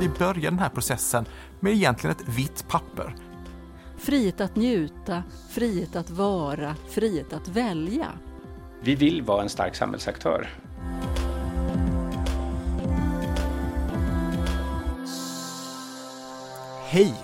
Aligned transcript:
Vi 0.00 0.08
börjar 0.08 0.50
den 0.50 0.58
här 0.58 0.68
processen 0.68 1.24
med 1.60 1.72
egentligen 1.72 2.16
ett 2.16 2.28
vitt 2.28 2.68
papper. 2.68 3.14
Frihet 3.98 4.40
att 4.40 4.56
njuta, 4.56 5.22
frihet 5.50 5.96
att 5.96 6.10
vara, 6.10 6.76
frihet 6.90 7.32
att 7.32 7.48
välja. 7.48 8.06
Vi 8.82 8.94
vill 8.94 9.22
vara 9.22 9.42
en 9.42 9.48
stark 9.48 9.76
samhällsaktör. 9.76 10.48
Hej! 16.84 17.14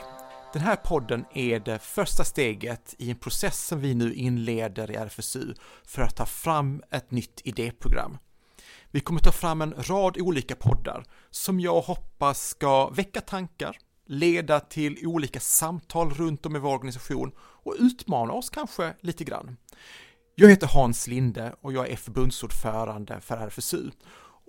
Den 0.52 0.62
här 0.62 0.76
podden 0.76 1.24
är 1.34 1.60
det 1.60 1.78
första 1.78 2.24
steget 2.24 2.94
i 2.98 3.10
en 3.10 3.16
process 3.16 3.66
som 3.66 3.80
vi 3.80 3.94
nu 3.94 4.14
inleder 4.14 4.90
i 4.90 4.94
RFSU 4.94 5.54
för 5.84 6.02
att 6.02 6.16
ta 6.16 6.26
fram 6.26 6.82
ett 6.90 7.10
nytt 7.10 7.40
idéprogram. 7.44 8.18
Vi 8.94 9.00
kommer 9.00 9.20
ta 9.20 9.32
fram 9.32 9.62
en 9.62 9.74
rad 9.78 10.16
olika 10.20 10.56
poddar 10.56 11.04
som 11.30 11.60
jag 11.60 11.80
hoppas 11.80 12.48
ska 12.48 12.88
väcka 12.88 13.20
tankar, 13.20 13.76
leda 14.06 14.60
till 14.60 15.06
olika 15.06 15.40
samtal 15.40 16.10
runt 16.10 16.46
om 16.46 16.56
i 16.56 16.58
vår 16.58 16.74
organisation 16.74 17.32
och 17.38 17.74
utmana 17.78 18.32
oss 18.32 18.50
kanske 18.50 18.94
lite 19.00 19.24
grann. 19.24 19.56
Jag 20.34 20.50
heter 20.50 20.66
Hans 20.66 21.06
Linde 21.06 21.54
och 21.60 21.72
jag 21.72 21.88
är 21.88 21.96
förbundsordförande 21.96 23.20
för 23.20 23.36
RFSU 23.36 23.90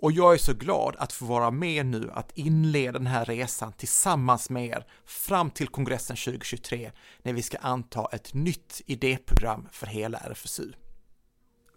och 0.01 0.11
jag 0.11 0.33
är 0.33 0.37
så 0.37 0.53
glad 0.53 0.95
att 0.99 1.13
få 1.13 1.25
vara 1.25 1.51
med 1.51 1.85
nu 1.85 2.11
att 2.13 2.37
inleda 2.37 2.99
den 2.99 3.07
här 3.07 3.25
resan 3.25 3.73
tillsammans 3.73 4.49
med 4.49 4.65
er 4.65 4.85
fram 5.05 5.51
till 5.51 5.67
kongressen 5.67 6.15
2023 6.15 6.91
när 7.23 7.33
vi 7.33 7.41
ska 7.41 7.57
anta 7.57 8.07
ett 8.11 8.33
nytt 8.33 8.81
idéprogram 8.85 9.67
för 9.71 9.87
hela 9.87 10.17
RFSU. 10.17 10.71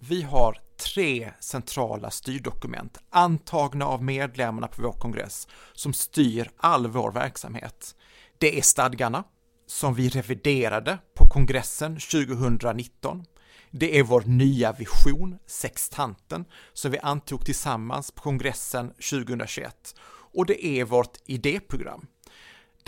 Vi 0.00 0.22
har 0.22 0.58
tre 0.94 1.32
centrala 1.40 2.10
styrdokument 2.10 2.98
antagna 3.10 3.86
av 3.86 4.02
medlemmarna 4.02 4.68
på 4.68 4.82
vår 4.82 4.92
kongress 4.92 5.48
som 5.72 5.92
styr 5.92 6.50
all 6.56 6.86
vår 6.86 7.12
verksamhet. 7.12 7.94
Det 8.38 8.58
är 8.58 8.62
stadgarna 8.62 9.24
som 9.66 9.94
vi 9.94 10.08
reviderade 10.08 10.98
på 11.14 11.28
kongressen 11.28 11.98
2019. 11.98 13.24
Det 13.70 13.98
är 13.98 14.02
vår 14.02 14.20
nya 14.20 14.72
vision, 14.72 15.38
sextanten, 15.46 16.44
som 16.72 16.90
vi 16.90 16.98
antog 16.98 17.44
tillsammans 17.44 18.10
på 18.10 18.22
kongressen 18.22 18.88
2021. 18.88 19.94
Och 20.34 20.46
det 20.46 20.66
är 20.66 20.84
vårt 20.84 21.16
idéprogram, 21.26 22.06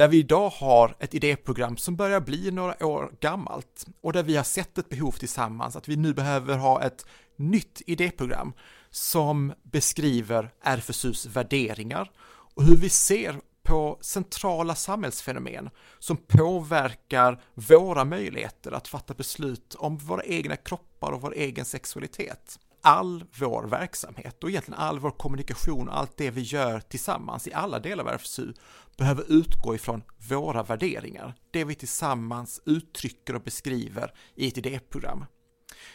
där 0.01 0.09
vi 0.09 0.17
idag 0.17 0.51
har 0.51 0.97
ett 0.99 1.15
idéprogram 1.15 1.77
som 1.77 1.97
börjar 1.97 2.21
bli 2.21 2.51
några 2.51 2.87
år 2.87 3.13
gammalt 3.21 3.87
och 4.01 4.13
där 4.13 4.23
vi 4.23 4.37
har 4.37 4.45
sett 4.45 4.79
ett 4.79 4.89
behov 4.89 5.13
tillsammans 5.13 5.77
att 5.77 5.89
vi 5.89 5.97
nu 5.97 6.15
behöver 6.15 6.57
ha 6.57 6.83
ett 6.83 7.07
nytt 7.37 7.83
idéprogram 7.87 8.53
som 8.91 9.53
beskriver 9.63 10.51
RFSUs 10.63 11.27
värderingar 11.27 12.11
och 12.55 12.65
hur 12.65 12.77
vi 12.77 12.89
ser 12.89 13.41
på 13.63 13.99
centrala 14.01 14.75
samhällsfenomen 14.75 15.71
som 15.99 16.17
påverkar 16.17 17.43
våra 17.55 18.05
möjligheter 18.05 18.73
att 18.73 18.89
fatta 18.89 19.15
beslut 19.15 19.75
om 19.79 19.97
våra 19.97 20.25
egna 20.25 20.57
kroppar 20.57 21.13
och 21.13 21.21
vår 21.21 21.35
egen 21.35 21.65
sexualitet. 21.65 22.59
All 22.83 23.25
vår 23.39 23.63
verksamhet 23.63 24.45
och 24.45 24.51
egentligen 24.51 24.81
all 24.81 24.99
vår 24.99 25.11
kommunikation 25.11 25.89
och 25.89 25.99
allt 25.99 26.17
det 26.17 26.31
vi 26.31 26.41
gör 26.41 26.81
tillsammans 26.81 27.49
i 27.49 27.53
alla 27.53 27.79
delar 27.79 28.05
av 28.05 28.11
RFSU 28.11 28.53
behöver 28.97 29.25
utgå 29.29 29.75
ifrån 29.75 30.03
våra 30.31 30.63
värderingar, 30.63 31.35
det 31.51 31.65
vi 31.65 31.75
tillsammans 31.75 32.61
uttrycker 32.65 33.35
och 33.35 33.43
beskriver 33.43 34.15
i 34.35 34.49
ett 34.49 34.59
idéprogram. 34.59 35.25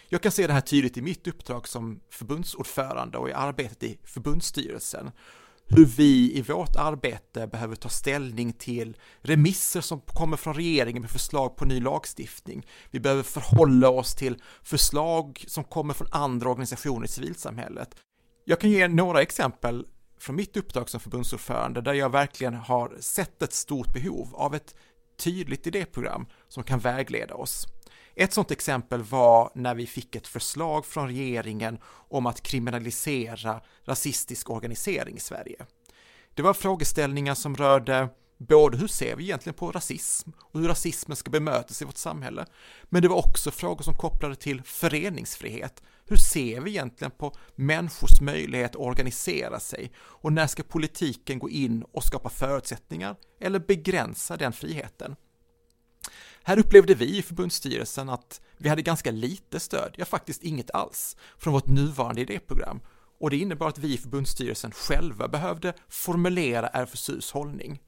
Jag 0.10 0.22
kan 0.22 0.32
se 0.32 0.48
det 0.48 0.54
här 0.54 0.62
tydligt 0.62 0.98
i 0.98 1.02
mitt 1.02 1.28
uppdrag 1.28 1.68
som 1.68 2.00
förbundsordförande 2.10 3.18
och 3.18 3.30
i 3.30 3.34
arbetet 3.34 3.84
i 3.84 3.98
förbundsstyrelsen 4.04 5.12
hur 5.68 5.86
vi 5.86 6.38
i 6.38 6.42
vårt 6.42 6.76
arbete 6.76 7.48
behöver 7.48 7.76
ta 7.76 7.90
ställning 7.90 8.54
till 8.54 8.98
remisser 9.22 9.82
som 9.82 10.02
kommer 10.02 10.38
från 10.38 10.54
regeringen 10.54 11.02
med 11.02 11.12
förslag 11.12 11.56
på 11.56 11.66
ny 11.66 11.80
lagstiftning. 11.80 12.68
Vi 12.92 13.00
behöver 13.00 13.24
förhålla 13.24 13.90
oss 13.90 14.16
till 14.16 14.42
förslag 14.64 15.46
som 15.48 15.64
kommer 15.64 15.94
från 15.94 16.08
andra 16.12 16.50
organisationer 16.50 17.06
i 17.06 17.08
civilsamhället. 17.08 17.96
Jag 18.46 18.60
kan 18.60 18.70
ge 18.70 18.88
några 18.88 19.22
exempel 19.22 19.86
från 20.20 20.36
mitt 20.36 20.58
uppdrag 20.58 20.90
som 20.90 21.00
förbundsordförande 21.00 21.82
där 21.82 21.94
jag 21.94 22.10
verkligen 22.10 22.54
har 22.54 22.98
sett 23.00 23.42
ett 23.42 23.54
stort 23.54 23.94
behov 23.94 24.36
av 24.36 24.56
ett 24.56 24.76
tydligt 25.18 25.68
idéprogram 25.68 26.26
som 26.48 26.64
kan 26.64 26.80
vägleda 26.80 27.36
oss. 27.36 27.68
Ett 28.16 28.34
sådant 28.34 28.52
exempel 28.52 29.04
var 29.04 29.52
när 29.56 29.76
vi 29.76 29.88
fick 29.88 30.16
ett 30.16 30.28
förslag 30.28 30.86
från 30.86 31.08
regeringen 31.08 31.80
om 31.86 32.26
att 32.26 32.42
kriminalisera 32.42 33.62
rasistisk 33.84 34.50
organisering 34.50 35.16
i 35.16 35.20
Sverige. 35.20 35.66
Det 36.34 36.42
var 36.42 36.54
frågeställningar 36.54 37.36
som 37.36 37.56
rörde 37.56 38.10
både 38.38 38.78
hur 38.78 38.88
ser 38.88 39.16
vi 39.16 39.24
egentligen 39.24 39.54
på 39.54 39.72
rasism 39.72 40.30
och 40.40 40.60
hur 40.60 40.68
rasismen 40.68 41.16
ska 41.16 41.30
bemötas 41.32 41.82
i 41.82 41.86
vårt 41.86 41.98
samhälle, 41.98 42.46
men 42.84 43.02
det 43.02 43.08
var 43.08 43.28
också 43.28 43.52
frågor 43.52 43.84
som 43.84 43.94
kopplade 43.94 44.36
till 44.36 44.64
föreningsfrihet. 44.64 45.84
Hur 46.08 46.16
ser 46.16 46.62
vi 46.62 46.72
egentligen 46.72 47.12
på 47.12 47.36
människors 47.56 48.22
möjlighet 48.22 48.72
att 48.72 48.82
organisera 48.82 49.60
sig 49.60 49.92
och 49.98 50.34
när 50.34 50.48
ska 50.48 50.64
politiken 50.64 51.40
gå 51.40 51.50
in 51.50 51.84
och 51.92 52.04
skapa 52.04 52.30
förutsättningar 52.30 53.16
eller 53.42 53.60
begränsa 53.60 54.38
den 54.38 54.54
friheten? 54.54 55.16
Här 56.48 56.60
upplevde 56.60 56.96
vi 56.96 57.18
i 57.18 57.22
förbundsstyrelsen 57.22 58.10
att 58.10 58.42
vi 58.58 58.70
hade 58.70 58.82
ganska 58.82 59.12
lite 59.12 59.60
stöd, 59.60 59.96
ja 59.98 60.06
faktiskt 60.06 60.44
inget 60.44 60.72
alls, 60.72 61.18
från 61.38 61.54
vårt 61.54 61.68
nuvarande 61.68 62.22
idéprogram 62.22 62.80
och 63.20 63.30
det 63.30 63.38
innebar 63.38 63.68
att 63.68 63.78
vi 63.78 63.94
i 63.94 63.98
förbundsstyrelsen 63.98 64.72
själva 64.72 65.28
behövde 65.28 65.74
formulera 65.90 66.68
RFSUs 66.68 67.32
hållning. 67.32 67.82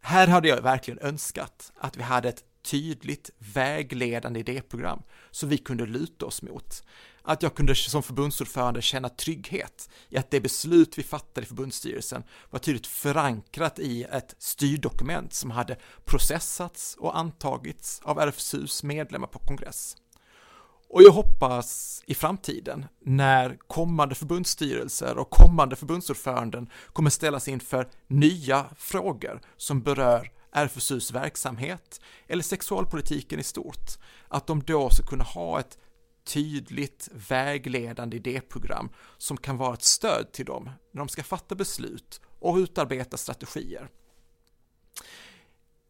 Här 0.00 0.26
hade 0.26 0.48
jag 0.48 0.62
verkligen 0.62 1.00
önskat 1.00 1.72
att 1.78 1.96
vi 1.96 2.02
hade 2.02 2.28
ett 2.28 2.44
tydligt 2.62 3.30
vägledande 3.38 4.40
idéprogram 4.40 5.02
som 5.30 5.48
vi 5.48 5.58
kunde 5.58 5.86
luta 5.86 6.26
oss 6.26 6.42
mot. 6.42 6.82
Att 7.22 7.42
jag 7.42 7.54
kunde 7.54 7.74
som 7.74 8.02
förbundsordförande 8.02 8.82
känna 8.82 9.08
trygghet 9.08 9.90
i 10.08 10.16
att 10.16 10.30
det 10.30 10.40
beslut 10.40 10.98
vi 10.98 11.02
fattade 11.02 11.44
i 11.44 11.48
förbundsstyrelsen 11.48 12.22
var 12.50 12.58
tydligt 12.58 12.86
förankrat 12.86 13.78
i 13.78 14.02
ett 14.04 14.34
styrdokument 14.38 15.34
som 15.34 15.50
hade 15.50 15.76
processats 16.04 16.96
och 16.98 17.18
antagits 17.18 18.00
av 18.04 18.18
RFSUs 18.18 18.82
medlemmar 18.82 19.28
på 19.28 19.38
kongress. 19.38 19.96
Och 20.90 21.02
jag 21.02 21.12
hoppas 21.12 22.02
i 22.06 22.14
framtiden 22.14 22.86
när 23.00 23.58
kommande 23.66 24.14
förbundsstyrelser 24.14 25.18
och 25.18 25.30
kommande 25.30 25.76
förbundsordföranden 25.76 26.70
kommer 26.92 27.10
ställas 27.10 27.48
inför 27.48 27.88
nya 28.06 28.66
frågor 28.76 29.40
som 29.56 29.82
berör 29.82 30.30
RFSUs 30.52 31.12
verksamhet 31.12 32.00
eller 32.26 32.42
sexualpolitiken 32.42 33.40
i 33.40 33.42
stort, 33.42 33.90
att 34.28 34.46
de 34.46 34.62
då 34.62 34.90
ska 34.90 35.06
kunna 35.06 35.24
ha 35.24 35.60
ett 35.60 35.78
tydligt 36.24 37.08
vägledande 37.28 38.16
idéprogram 38.16 38.88
som 39.18 39.36
kan 39.36 39.56
vara 39.56 39.74
ett 39.74 39.82
stöd 39.82 40.32
till 40.32 40.44
dem 40.44 40.70
när 40.92 40.98
de 40.98 41.08
ska 41.08 41.22
fatta 41.22 41.54
beslut 41.54 42.20
och 42.40 42.56
utarbeta 42.56 43.16
strategier. 43.16 43.88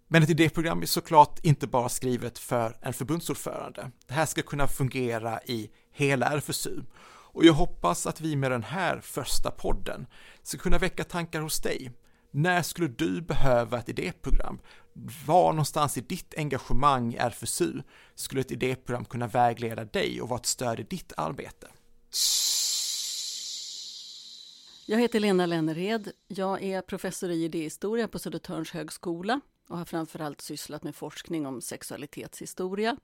Men 0.08 0.22
ett 0.22 0.30
idéprogram 0.30 0.82
är 0.82 0.86
såklart 0.86 1.44
inte 1.44 1.66
bara 1.66 1.88
skrivet 1.88 2.38
för 2.38 2.76
en 2.80 2.92
förbundsordförande. 2.92 3.90
Det 4.06 4.14
här 4.14 4.26
ska 4.26 4.42
kunna 4.42 4.68
fungera 4.68 5.40
i 5.42 5.70
hela 5.92 6.26
RFSU 6.26 6.82
och 7.30 7.44
jag 7.44 7.52
hoppas 7.52 8.06
att 8.06 8.20
vi 8.20 8.36
med 8.36 8.50
den 8.50 8.62
här 8.62 9.00
första 9.00 9.50
podden 9.50 10.06
ska 10.42 10.58
kunna 10.58 10.78
väcka 10.78 11.04
tankar 11.04 11.40
hos 11.40 11.60
dig. 11.60 11.92
När 12.38 12.62
skulle 12.62 12.88
du 12.88 13.20
behöva 13.20 13.78
ett 13.78 13.88
idéprogram? 13.88 14.58
Var 15.26 15.52
någonstans 15.52 15.98
i 15.98 16.00
ditt 16.00 16.34
engagemang 16.36 17.14
i 17.14 17.16
RFSU 17.16 17.82
skulle 18.14 18.40
ett 18.40 18.50
idéprogram 18.50 19.04
kunna 19.04 19.26
vägleda 19.26 19.84
dig 19.84 20.22
och 20.22 20.28
vara 20.28 20.40
ett 20.40 20.46
stöd 20.46 20.80
i 20.80 20.82
ditt 20.82 21.12
arbete? 21.16 21.68
Jag 24.86 24.98
heter 24.98 25.20
Lena 25.20 25.46
Lennered. 25.46 26.12
Jag 26.28 26.62
är 26.62 26.82
professor 26.82 27.30
i 27.30 27.44
idéhistoria 27.44 28.08
på 28.08 28.18
Södertörns 28.18 28.70
högskola 28.70 29.40
och 29.68 29.78
har 29.78 29.84
framförallt 29.84 30.40
sysslat 30.40 30.82
med 30.82 30.94
forskning 30.94 31.46
om 31.46 31.60
sexualitetshistoria. 31.60 32.96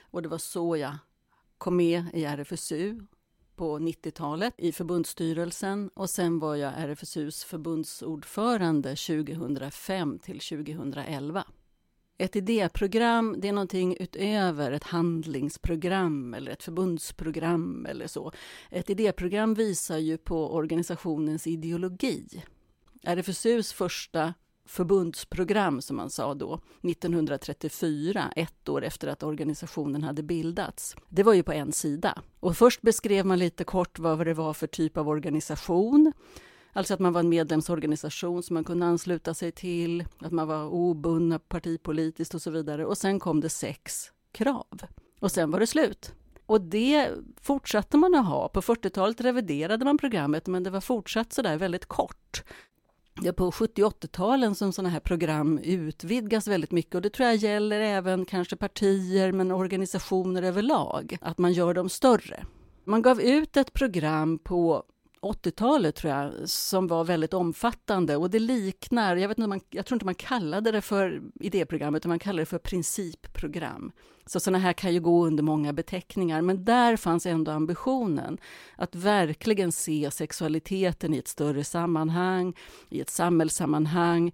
Och 0.00 0.22
det 0.22 0.28
var 0.28 0.38
så 0.38 0.76
jag 0.76 0.98
kom 1.58 1.76
med 1.76 2.04
i 2.12 2.24
RFSU 2.24 3.00
på 3.62 3.78
90-talet 3.78 4.54
i 4.58 4.72
förbundsstyrelsen 4.72 5.90
och 5.94 6.10
sen 6.10 6.38
var 6.38 6.56
jag 6.56 6.72
RFSUs 6.76 7.44
förbundsordförande 7.44 8.96
2005 8.96 10.18
till 10.18 10.40
2011. 10.40 11.44
Ett 12.18 12.36
idéprogram 12.36 13.36
det 13.38 13.48
är 13.48 13.52
någonting 13.52 13.96
utöver 14.00 14.72
ett 14.72 14.84
handlingsprogram 14.84 16.34
eller 16.34 16.52
ett 16.52 16.62
förbundsprogram 16.62 17.86
eller 17.86 18.06
så. 18.06 18.32
Ett 18.70 18.90
idéprogram 18.90 19.54
visar 19.54 19.98
ju 19.98 20.18
på 20.18 20.54
organisationens 20.54 21.46
ideologi. 21.46 22.42
RFSUs 23.02 23.72
första 23.72 24.34
förbundsprogram, 24.66 25.80
som 25.80 25.96
man 25.96 26.10
sa 26.10 26.34
då, 26.34 26.60
1934, 26.82 28.32
ett 28.36 28.68
år 28.68 28.84
efter 28.84 29.08
att 29.08 29.22
organisationen 29.22 30.02
hade 30.02 30.22
bildats. 30.22 30.96
Det 31.08 31.22
var 31.22 31.34
ju 31.34 31.42
på 31.42 31.52
en 31.52 31.72
sida. 31.72 32.22
Och 32.40 32.56
först 32.56 32.82
beskrev 32.82 33.26
man 33.26 33.38
lite 33.38 33.64
kort 33.64 33.98
vad 33.98 34.26
det 34.26 34.34
var 34.34 34.54
för 34.54 34.66
typ 34.66 34.96
av 34.96 35.08
organisation, 35.08 36.12
Alltså 36.74 36.94
att 36.94 37.00
man 37.00 37.12
var 37.12 37.20
en 37.20 37.28
medlemsorganisation 37.28 38.42
som 38.42 38.54
man 38.54 38.64
kunde 38.64 38.86
ansluta 38.86 39.34
sig 39.34 39.52
till, 39.52 40.04
att 40.18 40.32
man 40.32 40.48
var 40.48 40.66
obundna 40.66 41.38
partipolitiskt 41.38 42.34
och 42.34 42.42
så 42.42 42.50
vidare. 42.50 42.86
Och 42.86 42.98
sen 42.98 43.20
kom 43.20 43.40
det 43.40 43.48
sex 43.48 44.12
krav. 44.32 44.82
Och 45.20 45.32
sen 45.32 45.50
var 45.50 45.60
det 45.60 45.66
slut. 45.66 46.14
Och 46.46 46.60
det 46.60 47.10
fortsatte 47.40 47.96
man 47.96 48.14
att 48.14 48.26
ha. 48.26 48.48
På 48.48 48.60
40-talet 48.62 49.20
reviderade 49.20 49.84
man 49.84 49.98
programmet, 49.98 50.46
men 50.46 50.62
det 50.62 50.70
var 50.70 50.80
fortsatt 50.80 51.32
sådär 51.32 51.56
väldigt 51.56 51.86
kort. 51.86 52.44
Det 53.14 53.28
är 53.28 53.32
på 53.32 53.52
70 53.52 53.82
80-talen 53.82 54.54
som 54.54 54.72
sådana 54.72 54.88
här 54.88 55.00
program 55.00 55.58
utvidgas 55.58 56.48
väldigt 56.48 56.70
mycket 56.70 56.94
och 56.94 57.02
det 57.02 57.10
tror 57.10 57.28
jag 57.28 57.36
gäller 57.36 57.80
även 57.80 58.24
kanske 58.24 58.56
partier 58.56 59.32
men 59.32 59.50
organisationer 59.50 60.42
överlag, 60.42 61.18
att 61.20 61.38
man 61.38 61.52
gör 61.52 61.74
dem 61.74 61.88
större. 61.88 62.44
Man 62.84 63.02
gav 63.02 63.20
ut 63.20 63.56
ett 63.56 63.72
program 63.72 64.38
på 64.38 64.84
80-talet 65.22 65.94
tror 65.94 66.12
jag, 66.12 66.32
som 66.48 66.86
var 66.86 67.04
väldigt 67.04 67.34
omfattande 67.34 68.16
och 68.16 68.30
det 68.30 68.38
liknar, 68.38 69.16
jag, 69.16 69.28
vet 69.28 69.38
inte, 69.38 69.48
man, 69.48 69.60
jag 69.70 69.86
tror 69.86 69.96
inte 69.96 70.04
man 70.04 70.14
kallade 70.14 70.70
det 70.70 70.80
för 70.80 71.22
idéprogram, 71.40 71.94
utan 71.94 72.08
man 72.08 72.18
kallade 72.18 72.42
det 72.42 72.46
för 72.46 72.58
principprogram. 72.58 73.92
Så 74.26 74.40
sådana 74.40 74.58
här 74.58 74.72
kan 74.72 74.94
ju 74.94 75.00
gå 75.00 75.26
under 75.26 75.42
många 75.42 75.72
beteckningar, 75.72 76.42
men 76.42 76.64
där 76.64 76.96
fanns 76.96 77.26
ändå 77.26 77.52
ambitionen 77.52 78.38
att 78.76 78.94
verkligen 78.94 79.72
se 79.72 80.10
sexualiteten 80.10 81.14
i 81.14 81.18
ett 81.18 81.28
större 81.28 81.64
sammanhang, 81.64 82.54
i 82.88 83.00
ett 83.00 83.10
samhällssammanhang. 83.10 84.32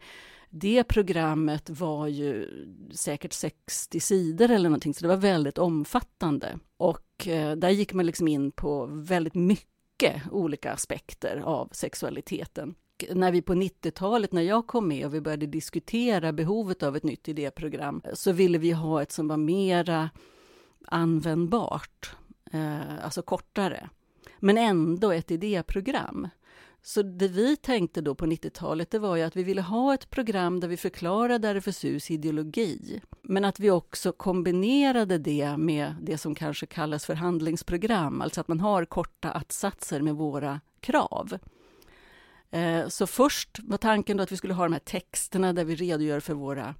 Det 0.50 0.84
programmet 0.84 1.70
var 1.70 2.06
ju 2.06 2.48
säkert 2.92 3.32
60 3.32 4.00
sidor 4.00 4.50
eller 4.50 4.68
någonting, 4.68 4.94
så 4.94 5.02
det 5.02 5.08
var 5.08 5.16
väldigt 5.16 5.58
omfattande. 5.58 6.58
Och 6.76 7.28
eh, 7.28 7.56
där 7.56 7.70
gick 7.70 7.92
man 7.92 8.06
liksom 8.06 8.28
in 8.28 8.52
på 8.52 8.86
väldigt 8.86 9.34
mycket 9.34 9.77
mycket 10.02 10.22
olika 10.32 10.72
aspekter 10.72 11.42
av 11.44 11.68
sexualiteten. 11.72 12.74
När 13.10 13.32
vi 13.32 13.42
på 13.42 13.54
90-talet, 13.54 14.32
när 14.32 14.42
jag 14.42 14.66
kom 14.66 14.88
med 14.88 15.06
och 15.06 15.14
vi 15.14 15.20
började 15.20 15.46
diskutera 15.46 16.32
behovet 16.32 16.82
av 16.82 16.96
ett 16.96 17.02
nytt 17.02 17.28
idéprogram, 17.28 18.02
så 18.14 18.32
ville 18.32 18.58
vi 18.58 18.70
ha 18.70 19.02
ett 19.02 19.12
som 19.12 19.28
var 19.28 19.36
mera 19.36 20.10
användbart, 20.86 22.16
eh, 22.52 23.04
alltså 23.04 23.22
kortare, 23.22 23.90
men 24.38 24.58
ändå 24.58 25.12
ett 25.12 25.30
idéprogram. 25.30 26.28
Så 26.82 27.02
det 27.02 27.28
vi 27.28 27.56
tänkte 27.56 28.00
då 28.00 28.14
på 28.14 28.26
90-talet, 28.26 28.90
det 28.90 28.98
var 28.98 29.16
ju 29.16 29.22
att 29.22 29.36
vi 29.36 29.42
ville 29.42 29.62
ha 29.62 29.94
ett 29.94 30.10
program 30.10 30.60
där 30.60 30.68
vi 30.68 30.76
förklarade 30.76 31.48
RFSUs 31.48 32.10
ideologi, 32.10 33.00
men 33.22 33.44
att 33.44 33.60
vi 33.60 33.70
också 33.70 34.12
kombinerade 34.12 35.18
det 35.18 35.56
med 35.56 35.94
det 36.02 36.18
som 36.18 36.34
kanske 36.34 36.66
kallas 36.66 37.06
för 37.06 37.14
handlingsprogram, 37.14 38.20
alltså 38.20 38.40
att 38.40 38.48
man 38.48 38.60
har 38.60 38.84
korta 38.84 39.30
att-satser 39.30 40.00
med 40.00 40.14
våra 40.14 40.60
krav. 40.80 41.38
Eh, 42.50 42.88
så 42.88 43.06
först 43.06 43.58
var 43.62 43.78
tanken 43.78 44.16
då 44.16 44.22
att 44.22 44.32
vi 44.32 44.36
skulle 44.36 44.54
ha 44.54 44.64
de 44.64 44.72
här 44.72 44.80
texterna 44.80 45.52
där 45.52 45.64
vi 45.64 45.74
redogör 45.74 46.20
för 46.20 46.34
våra, 46.34 46.74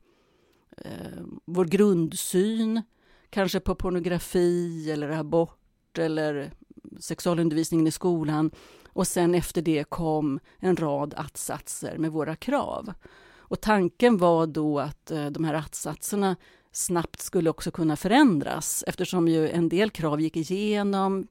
eh, 0.76 1.22
vår 1.44 1.64
grundsyn, 1.64 2.82
kanske 3.30 3.60
på 3.60 3.74
pornografi 3.74 4.90
eller 4.90 5.08
abort 5.08 5.98
eller 5.98 6.52
sexualundervisningen 7.00 7.86
i 7.86 7.90
skolan 7.90 8.50
och 8.92 9.06
sen 9.06 9.34
efter 9.34 9.62
det 9.62 9.84
kom 9.84 10.40
en 10.58 10.76
rad 10.76 11.14
attsatser 11.16 11.98
med 11.98 12.12
våra 12.12 12.36
krav. 12.36 12.92
Och 13.36 13.60
tanken 13.60 14.18
var 14.18 14.46
då 14.46 14.78
att 14.78 15.10
eh, 15.10 15.26
de 15.26 15.44
här 15.44 15.54
attsatserna 15.54 16.36
snabbt 16.72 17.20
skulle 17.20 17.50
också 17.50 17.70
kunna 17.70 17.96
förändras 17.96 18.84
eftersom 18.86 19.28
ju 19.28 19.50
en 19.50 19.68
del 19.68 19.90
krav 19.90 20.20
gick 20.20 20.36
igenom. 20.36 21.28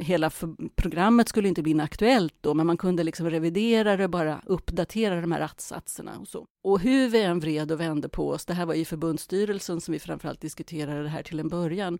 Hela 0.00 0.30
programmet 0.76 1.28
skulle 1.28 1.48
inte 1.48 1.62
bli 1.62 1.70
inaktuellt 1.70 2.34
då, 2.40 2.54
men 2.54 2.66
man 2.66 2.76
kunde 2.76 3.04
liksom 3.04 3.30
revidera 3.30 3.96
det, 3.96 4.08
bara 4.08 4.42
uppdatera 4.46 5.20
de 5.20 5.32
här 5.32 5.40
attsatserna 5.40 6.18
och 6.18 6.28
så. 6.28 6.46
Och 6.62 6.80
hur 6.80 7.08
vi 7.08 7.22
än 7.22 7.40
vred 7.40 7.72
och 7.72 7.80
vände 7.80 8.08
på 8.08 8.28
oss, 8.28 8.46
det 8.46 8.54
här 8.54 8.66
var 8.66 8.74
i 8.74 8.84
förbundsstyrelsen 8.84 9.80
som 9.80 9.92
vi 9.92 9.98
framförallt 9.98 10.40
diskuterade 10.40 11.02
det 11.02 11.08
här 11.08 11.22
till 11.22 11.40
en 11.40 11.48
början, 11.48 11.98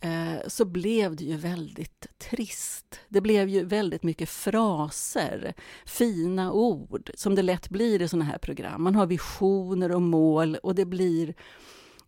Eh, 0.00 0.48
så 0.48 0.64
blev 0.64 1.16
det 1.16 1.24
ju 1.24 1.36
väldigt 1.36 2.06
trist. 2.18 3.00
Det 3.08 3.20
blev 3.20 3.48
ju 3.48 3.64
väldigt 3.64 4.02
mycket 4.02 4.28
fraser, 4.28 5.54
fina 5.86 6.52
ord, 6.52 7.10
som 7.14 7.34
det 7.34 7.42
lätt 7.42 7.68
blir 7.68 8.02
i 8.02 8.08
sådana 8.08 8.24
här 8.24 8.38
program. 8.38 8.82
Man 8.82 8.94
har 8.94 9.06
visioner 9.06 9.92
och 9.92 10.02
mål 10.02 10.56
och 10.62 10.74
det 10.74 10.84
blir 10.84 11.34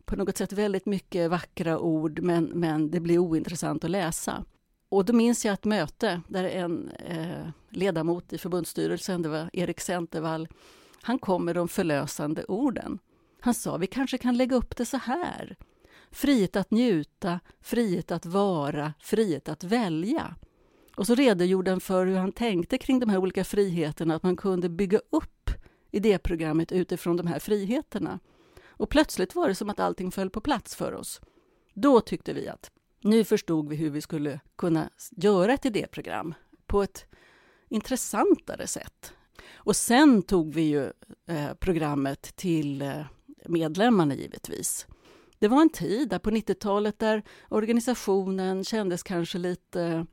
på 0.04 0.16
något 0.16 0.36
sätt 0.36 0.52
väldigt 0.52 0.86
mycket 0.86 1.30
vackra 1.30 1.78
ord, 1.78 2.20
men, 2.20 2.44
men 2.44 2.90
det 2.90 3.00
blir 3.00 3.18
ointressant 3.18 3.84
att 3.84 3.90
läsa. 3.90 4.44
Och 4.88 5.04
då 5.04 5.12
minns 5.12 5.44
jag 5.44 5.52
ett 5.52 5.64
möte 5.64 6.20
där 6.28 6.44
en 6.44 6.90
eh, 6.90 7.48
ledamot 7.70 8.32
i 8.32 8.38
förbundsstyrelsen, 8.38 9.22
det 9.22 9.28
var 9.28 9.50
Erik 9.52 9.80
Centervall, 9.80 10.48
han 11.02 11.18
kom 11.18 11.44
med 11.44 11.54
de 11.54 11.68
förlösande 11.68 12.44
orden. 12.44 12.98
Han 13.40 13.54
sa, 13.54 13.76
vi 13.76 13.86
kanske 13.86 14.18
kan 14.18 14.36
lägga 14.36 14.56
upp 14.56 14.76
det 14.76 14.86
så 14.86 14.96
här. 14.96 15.56
Frihet 16.10 16.56
att 16.56 16.70
njuta, 16.70 17.40
frihet 17.60 18.10
att 18.10 18.26
vara, 18.26 18.94
frihet 19.00 19.48
att 19.48 19.64
välja. 19.64 20.36
Och 20.96 21.06
så 21.06 21.14
redogjorde 21.14 21.70
han 21.70 21.80
för 21.80 22.06
hur 22.06 22.16
han 22.16 22.32
tänkte 22.32 22.78
kring 22.78 23.00
de 23.00 23.08
här 23.08 23.18
olika 23.18 23.44
friheterna, 23.44 24.14
att 24.14 24.22
man 24.22 24.36
kunde 24.36 24.68
bygga 24.68 25.00
upp 25.10 25.50
idéprogrammet 25.90 26.72
utifrån 26.72 27.16
de 27.16 27.26
här 27.26 27.38
friheterna. 27.38 28.20
Och 28.66 28.90
plötsligt 28.90 29.34
var 29.34 29.48
det 29.48 29.54
som 29.54 29.70
att 29.70 29.80
allting 29.80 30.10
föll 30.10 30.30
på 30.30 30.40
plats 30.40 30.76
för 30.76 30.94
oss. 30.94 31.20
Då 31.74 32.00
tyckte 32.00 32.32
vi 32.32 32.48
att 32.48 32.70
nu 33.00 33.24
förstod 33.24 33.68
vi 33.68 33.76
hur 33.76 33.90
vi 33.90 34.00
skulle 34.00 34.40
kunna 34.56 34.90
göra 35.10 35.52
ett 35.52 35.64
idéprogram 35.64 36.34
på 36.66 36.82
ett 36.82 37.06
intressantare 37.68 38.66
sätt. 38.66 39.12
Och 39.54 39.76
sen 39.76 40.22
tog 40.22 40.54
vi 40.54 40.62
ju 40.62 40.92
eh, 41.26 41.54
programmet 41.60 42.22
till 42.36 42.82
eh, 42.82 43.04
medlemmarna 43.46 44.14
givetvis. 44.14 44.86
Det 45.38 45.48
var 45.48 45.62
en 45.62 45.70
tid 45.70 46.08
där 46.08 46.18
på 46.18 46.30
90-talet 46.30 46.98
där 46.98 47.22
organisationen 47.48 48.64
kändes 48.64 49.02
kanske 49.02 49.38
lite 49.38 50.06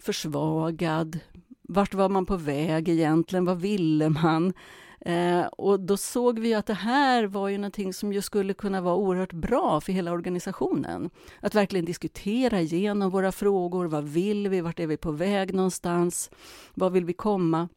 försvagad. 0.00 1.18
Vart 1.62 1.94
var 1.94 2.08
man 2.08 2.26
på 2.26 2.36
väg 2.36 2.88
egentligen? 2.88 3.44
Vad 3.44 3.60
ville 3.60 4.08
man? 4.08 4.52
Eh, 5.00 5.46
och 5.46 5.80
då 5.80 5.96
såg 5.96 6.38
vi 6.38 6.54
att 6.54 6.66
det 6.66 6.74
här 6.74 7.24
var 7.24 7.48
ju 7.48 7.58
någonting 7.58 7.92
som 7.92 8.12
ju 8.12 8.22
skulle 8.22 8.54
kunna 8.54 8.80
vara 8.80 8.94
oerhört 8.94 9.32
bra 9.32 9.80
för 9.80 9.92
hela 9.92 10.12
organisationen. 10.12 11.10
Att 11.40 11.54
verkligen 11.54 11.84
diskutera 11.84 12.60
igenom 12.60 13.10
våra 13.10 13.32
frågor. 13.32 13.86
Vad 13.86 14.04
vill 14.04 14.48
vi? 14.48 14.60
Vart 14.60 14.80
är 14.80 14.86
vi 14.86 14.96
på 14.96 15.10
väg 15.12 15.54
någonstans? 15.54 16.30
Vad 16.74 16.92
vill 16.92 17.04
vi 17.04 17.12
komma? 17.12 17.68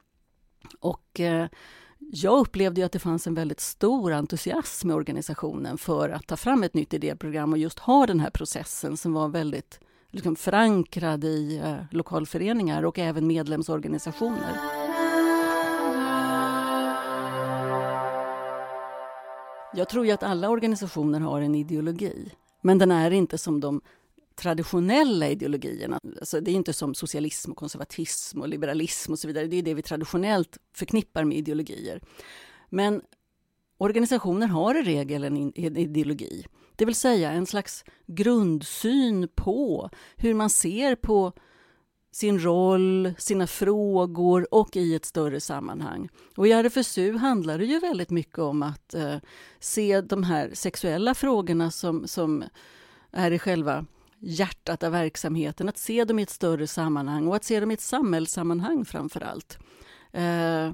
Och 0.79 1.19
eh, 1.19 1.47
jag 2.11 2.39
upplevde 2.39 2.81
ju 2.81 2.85
att 2.85 2.91
det 2.91 2.99
fanns 2.99 3.27
en 3.27 3.33
väldigt 3.33 3.59
stor 3.59 4.13
entusiasm 4.13 4.91
i 4.91 4.93
organisationen 4.93 5.77
för 5.77 6.09
att 6.09 6.27
ta 6.27 6.37
fram 6.37 6.63
ett 6.63 6.73
nytt 6.73 6.93
idéprogram 6.93 7.51
och 7.51 7.57
just 7.57 7.79
ha 7.79 8.05
den 8.05 8.19
här 8.19 8.29
processen 8.29 8.97
som 8.97 9.13
var 9.13 9.27
väldigt 9.27 9.79
liksom, 10.11 10.35
förankrad 10.35 11.23
i 11.23 11.61
eh, 11.63 11.75
lokalföreningar 11.91 12.85
och 12.85 12.99
även 12.99 13.27
medlemsorganisationer. 13.27 14.53
Jag 19.75 19.89
tror 19.89 20.05
ju 20.05 20.11
att 20.11 20.23
alla 20.23 20.49
organisationer 20.49 21.19
har 21.19 21.41
en 21.41 21.55
ideologi, 21.55 22.31
men 22.61 22.77
den 22.77 22.91
är 22.91 23.11
inte 23.11 23.37
som 23.37 23.59
de 23.59 23.81
traditionella 24.35 25.29
ideologierna. 25.29 25.99
Alltså 26.19 26.41
det 26.41 26.51
är 26.51 26.55
inte 26.55 26.73
som 26.73 26.95
socialism, 26.95 27.51
och 27.51 27.57
konservatism 27.57 28.41
och 28.41 28.49
liberalism 28.49 29.11
och 29.11 29.19
så 29.19 29.27
vidare. 29.27 29.47
Det 29.47 29.55
är 29.55 29.61
det 29.61 29.73
vi 29.73 29.81
traditionellt 29.81 30.57
förknippar 30.75 31.23
med 31.23 31.37
ideologier. 31.37 32.01
Men 32.69 33.01
organisationer 33.77 34.47
har 34.47 34.75
i 34.75 34.83
regel 34.83 35.23
en 35.23 35.57
ideologi, 35.57 36.45
det 36.75 36.85
vill 36.85 36.95
säga 36.95 37.31
en 37.31 37.45
slags 37.45 37.85
grundsyn 38.07 39.27
på 39.35 39.89
hur 40.15 40.33
man 40.33 40.49
ser 40.49 40.95
på 40.95 41.33
sin 42.11 42.39
roll, 42.39 43.13
sina 43.17 43.47
frågor 43.47 44.47
och 44.51 44.75
i 44.75 44.95
ett 44.95 45.05
större 45.05 45.39
sammanhang. 45.39 46.09
Och 46.37 46.47
I 46.47 46.51
RFSU 46.51 47.17
handlar 47.17 47.57
det 47.57 47.65
ju 47.65 47.79
väldigt 47.79 48.09
mycket 48.09 48.39
om 48.39 48.63
att 48.63 48.93
eh, 48.93 49.15
se 49.59 50.01
de 50.01 50.23
här 50.23 50.51
sexuella 50.53 51.13
frågorna 51.13 51.71
som, 51.71 52.07
som 52.07 52.43
är 53.11 53.31
i 53.31 53.39
själva 53.39 53.85
hjärtat 54.23 54.83
av 54.83 54.91
verksamheten, 54.91 55.69
att 55.69 55.77
se 55.77 56.05
dem 56.05 56.19
i 56.19 56.23
ett 56.23 56.29
större 56.29 56.67
sammanhang 56.67 57.27
och 57.27 57.35
att 57.35 57.43
se 57.43 57.59
dem 57.59 57.71
i 57.71 57.73
ett 57.73 57.81
samhällssammanhang 57.81 58.85
framför 58.85 59.21
allt. 59.21 59.57
Eh, 60.11 60.71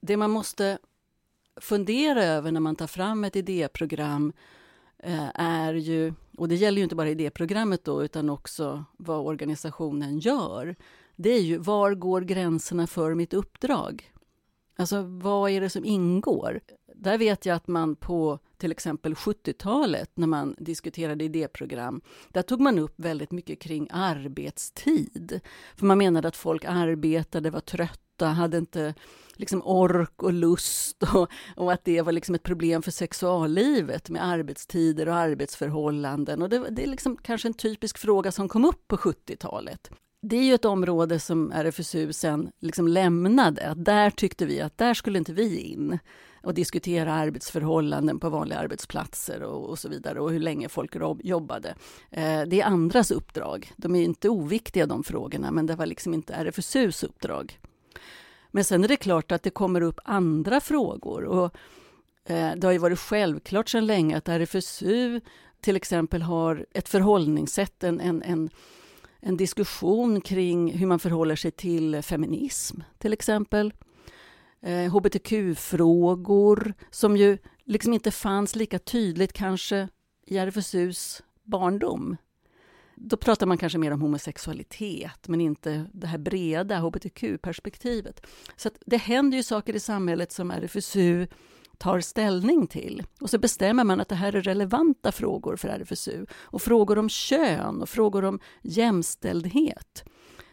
det 0.00 0.16
man 0.16 0.30
måste 0.30 0.78
fundera 1.60 2.24
över 2.24 2.52
när 2.52 2.60
man 2.60 2.76
tar 2.76 2.86
fram 2.86 3.24
ett 3.24 3.36
idéprogram 3.36 4.32
eh, 4.98 5.28
är 5.34 5.74
ju, 5.74 6.14
och 6.36 6.48
det 6.48 6.54
gäller 6.54 6.78
ju 6.78 6.82
inte 6.84 6.96
bara 6.96 7.08
idéprogrammet 7.08 7.84
då, 7.84 8.04
utan 8.04 8.30
också 8.30 8.84
vad 8.96 9.26
organisationen 9.26 10.18
gör. 10.18 10.76
Det 11.16 11.30
är 11.30 11.40
ju, 11.40 11.58
var 11.58 11.94
går 11.94 12.20
gränserna 12.20 12.86
för 12.86 13.14
mitt 13.14 13.34
uppdrag? 13.34 14.12
Alltså, 14.76 15.02
vad 15.02 15.50
är 15.50 15.60
det 15.60 15.70
som 15.70 15.84
ingår? 15.84 16.60
Där 17.04 17.18
vet 17.18 17.46
jag 17.46 17.56
att 17.56 17.68
man 17.68 17.96
på 17.96 18.38
till 18.56 18.72
exempel 18.72 19.14
70-talet 19.14 20.10
när 20.14 20.26
man 20.26 20.54
diskuterade 20.58 21.24
idéprogram, 21.24 22.00
där 22.28 22.42
tog 22.42 22.60
man 22.60 22.78
upp 22.78 22.94
väldigt 22.96 23.30
mycket 23.30 23.60
kring 23.60 23.88
arbetstid. 23.90 25.40
För 25.76 25.86
man 25.86 25.98
menade 25.98 26.28
att 26.28 26.36
folk 26.36 26.64
arbetade, 26.64 27.50
var 27.50 27.60
trötta, 27.60 28.26
hade 28.26 28.58
inte 28.58 28.94
liksom 29.34 29.62
ork 29.62 30.22
och 30.22 30.32
lust 30.32 31.02
och, 31.14 31.28
och 31.56 31.72
att 31.72 31.84
det 31.84 32.02
var 32.02 32.12
liksom 32.12 32.34
ett 32.34 32.42
problem 32.42 32.82
för 32.82 32.90
sexuallivet 32.90 34.10
med 34.10 34.24
arbetstider 34.24 35.08
och 35.08 35.14
arbetsförhållanden. 35.14 36.42
Och 36.42 36.48
det, 36.48 36.70
det 36.70 36.82
är 36.82 36.86
liksom 36.86 37.16
kanske 37.16 37.48
en 37.48 37.54
typisk 37.54 37.98
fråga 37.98 38.32
som 38.32 38.48
kom 38.48 38.64
upp 38.64 38.88
på 38.88 38.96
70-talet 38.96 39.90
det 40.24 40.36
är 40.36 40.42
ju 40.42 40.54
ett 40.54 40.64
område 40.64 41.20
som 41.20 41.52
RFSU 41.52 42.12
sen 42.12 42.50
liksom 42.60 42.88
lämnade. 42.88 43.74
Där 43.76 44.10
tyckte 44.10 44.46
vi 44.46 44.60
att 44.60 44.78
där 44.78 44.94
skulle 44.94 45.18
inte 45.18 45.32
vi 45.32 45.58
in 45.58 45.98
och 46.42 46.54
diskutera 46.54 47.12
arbetsförhållanden 47.12 48.20
på 48.20 48.28
vanliga 48.28 48.58
arbetsplatser 48.58 49.42
och, 49.42 49.68
och 49.68 49.78
så 49.78 49.88
vidare 49.88 50.20
och 50.20 50.30
hur 50.30 50.40
länge 50.40 50.68
folk 50.68 50.96
jobbade. 51.22 51.74
Eh, 52.10 52.42
det 52.42 52.60
är 52.60 52.64
andras 52.64 53.10
uppdrag. 53.10 53.72
De 53.76 53.94
är 53.94 54.02
inte 54.02 54.28
oviktiga 54.28 54.86
de 54.86 55.04
frågorna, 55.04 55.50
men 55.50 55.66
det 55.66 55.76
var 55.76 55.86
liksom 55.86 56.14
inte 56.14 56.34
RFSUs 56.34 57.04
uppdrag. 57.04 57.58
Men 58.50 58.64
sen 58.64 58.84
är 58.84 58.88
det 58.88 58.96
klart 58.96 59.32
att 59.32 59.42
det 59.42 59.50
kommer 59.50 59.80
upp 59.80 60.00
andra 60.04 60.60
frågor 60.60 61.24
och 61.24 61.56
eh, 62.24 62.52
det 62.56 62.66
har 62.66 62.72
ju 62.72 62.78
varit 62.78 62.98
självklart 62.98 63.68
sedan 63.68 63.86
länge 63.86 64.16
att 64.16 64.28
RFSU 64.28 65.20
till 65.60 65.76
exempel 65.76 66.22
har 66.22 66.66
ett 66.72 66.88
förhållningssätt, 66.88 67.84
en, 67.84 68.00
en, 68.00 68.22
en 68.22 68.50
en 69.26 69.36
diskussion 69.36 70.20
kring 70.20 70.72
hur 70.72 70.86
man 70.86 70.98
förhåller 70.98 71.36
sig 71.36 71.50
till 71.50 72.02
feminism, 72.02 72.80
till 72.98 73.12
exempel. 73.12 73.72
Eh, 74.62 74.92
hbtq-frågor 74.92 76.74
som 76.90 77.16
ju 77.16 77.38
liksom 77.64 77.92
inte 77.92 78.10
fanns 78.10 78.56
lika 78.56 78.78
tydligt 78.78 79.32
kanske 79.32 79.88
i 80.26 80.38
RFSUs 80.38 81.22
barndom. 81.42 82.16
Då 82.94 83.16
pratar 83.16 83.46
man 83.46 83.58
kanske 83.58 83.78
mer 83.78 83.90
om 83.90 84.00
homosexualitet, 84.00 85.28
men 85.28 85.40
inte 85.40 85.86
det 85.92 86.06
här 86.06 86.18
breda 86.18 86.78
hbtq-perspektivet. 86.78 88.26
Så 88.56 88.70
det 88.86 88.96
händer 88.96 89.36
ju 89.36 89.42
saker 89.42 89.76
i 89.76 89.80
samhället 89.80 90.32
som 90.32 90.50
RFSU 90.50 91.26
tar 91.78 92.00
ställning 92.00 92.66
till. 92.66 93.02
Och 93.20 93.30
så 93.30 93.38
bestämmer 93.38 93.84
man 93.84 94.00
att 94.00 94.08
det 94.08 94.14
här 94.14 94.36
är 94.36 94.42
relevanta 94.42 95.12
frågor 95.12 95.56
för 95.56 95.68
RFSU. 95.68 96.26
Och 96.32 96.62
frågor 96.62 96.98
om 96.98 97.08
kön 97.08 97.82
och 97.82 97.88
frågor 97.88 98.24
om 98.24 98.40
jämställdhet, 98.62 100.04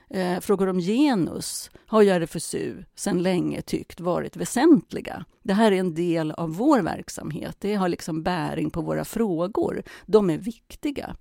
eh, 0.10 0.40
frågor 0.40 0.68
om 0.70 0.80
genus 0.80 1.72
har 1.86 2.02
ju 2.02 2.10
RFSU 2.10 2.84
sedan 2.96 3.24
länge 3.24 3.62
tyckt 3.62 4.00
varit 4.00 4.36
väsentliga. 4.36 5.26
Det 5.44 5.54
här 5.54 5.72
är 5.72 5.80
en 5.80 5.96
del 5.96 6.32
av 6.32 6.56
vår 6.56 6.80
verksamhet. 6.82 7.58
Det 7.60 7.76
har 7.76 7.90
liksom 7.90 8.24
bäring 8.24 8.70
på 8.70 8.82
våra 8.82 9.06
frågor. 9.06 9.84
De 10.06 10.30
är 10.30 10.38
viktiga. 10.38 11.16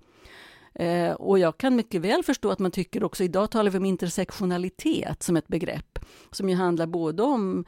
Eh, 0.73 1.11
och 1.11 1.39
jag 1.39 1.57
kan 1.57 1.75
mycket 1.75 2.01
väl 2.01 2.23
förstå 2.23 2.51
att 2.51 2.59
man 2.59 2.71
tycker 2.71 3.03
också, 3.03 3.23
idag 3.23 3.51
talar 3.51 3.71
vi 3.71 3.77
om 3.77 3.85
intersektionalitet 3.85 5.23
som 5.23 5.37
ett 5.37 5.47
begrepp, 5.47 5.99
som 6.31 6.49
ju 6.49 6.55
handlar 6.55 6.87
både 6.87 7.23
om 7.23 7.65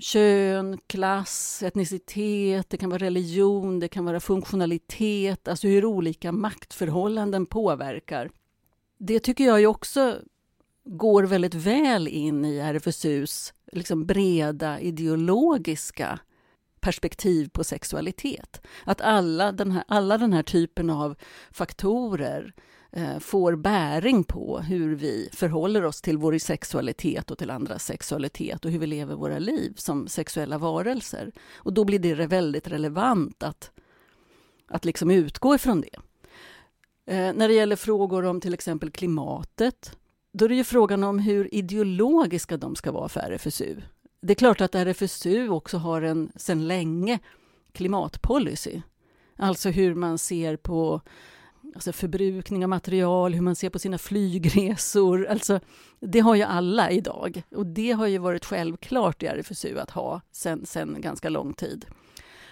kön, 0.00 0.78
klass, 0.86 1.62
etnicitet, 1.62 2.70
det 2.70 2.76
kan 2.76 2.90
vara 2.90 2.98
religion, 2.98 3.80
det 3.80 3.88
kan 3.88 4.04
vara 4.04 4.20
funktionalitet, 4.20 5.48
alltså 5.48 5.68
hur 5.68 5.84
olika 5.84 6.32
maktförhållanden 6.32 7.46
påverkar. 7.46 8.30
Det 8.98 9.20
tycker 9.20 9.44
jag 9.44 9.60
ju 9.60 9.66
också 9.66 10.18
går 10.84 11.22
väldigt 11.22 11.54
väl 11.54 12.08
in 12.08 12.44
i 12.44 12.58
RFSUs 12.58 13.54
liksom 13.72 14.06
breda 14.06 14.80
ideologiska 14.80 16.18
perspektiv 16.80 17.48
på 17.48 17.64
sexualitet. 17.64 18.66
Att 18.84 19.00
alla 19.00 19.52
den 19.52 19.70
här, 19.70 19.84
alla 19.88 20.18
den 20.18 20.32
här 20.32 20.42
typen 20.42 20.90
av 20.90 21.16
faktorer 21.50 22.54
Eh, 22.54 22.75
Eh, 22.96 23.18
får 23.18 23.56
bäring 23.56 24.24
på 24.24 24.58
hur 24.58 24.94
vi 24.94 25.28
förhåller 25.32 25.84
oss 25.84 26.02
till 26.02 26.18
vår 26.18 26.38
sexualitet 26.38 27.30
och 27.30 27.38
till 27.38 27.50
andras 27.50 27.84
sexualitet 27.84 28.64
och 28.64 28.70
hur 28.70 28.78
vi 28.78 28.86
lever 28.86 29.14
våra 29.14 29.38
liv 29.38 29.72
som 29.76 30.08
sexuella 30.08 30.58
varelser. 30.58 31.32
Och 31.54 31.72
då 31.72 31.84
blir 31.84 31.98
det 31.98 32.26
väldigt 32.26 32.68
relevant 32.68 33.42
att, 33.42 33.70
att 34.68 34.84
liksom 34.84 35.10
utgå 35.10 35.54
ifrån 35.54 35.80
det. 35.80 35.96
Eh, 37.12 37.34
när 37.34 37.48
det 37.48 37.54
gäller 37.54 37.76
frågor 37.76 38.24
om 38.24 38.40
till 38.40 38.54
exempel 38.54 38.90
klimatet, 38.90 39.96
då 40.32 40.44
är 40.44 40.48
det 40.48 40.54
ju 40.54 40.64
frågan 40.64 41.04
om 41.04 41.18
hur 41.18 41.54
ideologiska 41.54 42.56
de 42.56 42.76
ska 42.76 42.92
vara 42.92 43.08
för 43.08 43.20
RFSU. 43.20 43.76
Det 44.20 44.32
är 44.32 44.34
klart 44.34 44.60
att 44.60 44.74
RFSU 44.74 45.48
också 45.48 45.78
har 45.78 46.02
en 46.02 46.32
sedan 46.36 46.68
länge 46.68 47.18
klimatpolicy. 47.72 48.80
Alltså 49.36 49.68
hur 49.68 49.94
man 49.94 50.18
ser 50.18 50.56
på 50.56 51.00
alltså 51.76 51.92
förbrukning 51.92 52.64
av 52.64 52.68
material, 52.68 53.34
hur 53.34 53.40
man 53.40 53.56
ser 53.56 53.70
på 53.70 53.78
sina 53.78 53.98
flygresor. 53.98 55.26
Alltså, 55.26 55.60
det 56.00 56.20
har 56.20 56.34
ju 56.34 56.42
alla 56.42 56.90
idag 56.90 57.42
och 57.50 57.66
det 57.66 57.92
har 57.92 58.06
ju 58.06 58.18
varit 58.18 58.44
självklart 58.44 59.22
i 59.22 59.26
RFSU 59.26 59.78
att 59.78 59.90
ha 59.90 60.20
sen, 60.32 60.66
sen 60.66 61.00
ganska 61.00 61.28
lång 61.28 61.52
tid. 61.52 61.86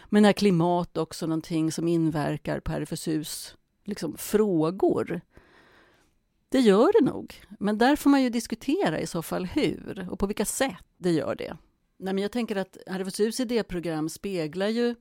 Men 0.08 0.24
är 0.24 0.32
klimat 0.32 0.96
också 0.96 1.26
någonting 1.26 1.72
som 1.72 1.88
inverkar 1.88 2.60
på 2.60 2.72
RFSUs 2.72 3.56
liksom, 3.84 4.16
frågor? 4.16 5.20
Det 6.48 6.60
gör 6.60 7.00
det 7.00 7.10
nog, 7.10 7.34
men 7.58 7.78
där 7.78 7.96
får 7.96 8.10
man 8.10 8.22
ju 8.22 8.30
diskutera 8.30 9.00
i 9.00 9.06
så 9.06 9.22
fall 9.22 9.46
hur 9.46 10.08
och 10.10 10.18
på 10.18 10.26
vilka 10.26 10.44
sätt 10.44 10.86
det 10.96 11.10
gör 11.10 11.34
det. 11.34 11.56
Nej, 11.96 12.14
men 12.14 12.22
jag 12.22 12.32
tänker 12.32 12.56
att 12.56 12.76
RFSUs 12.86 13.40
idéprogram 13.40 14.08
speglar 14.08 14.68
ju 14.68 14.94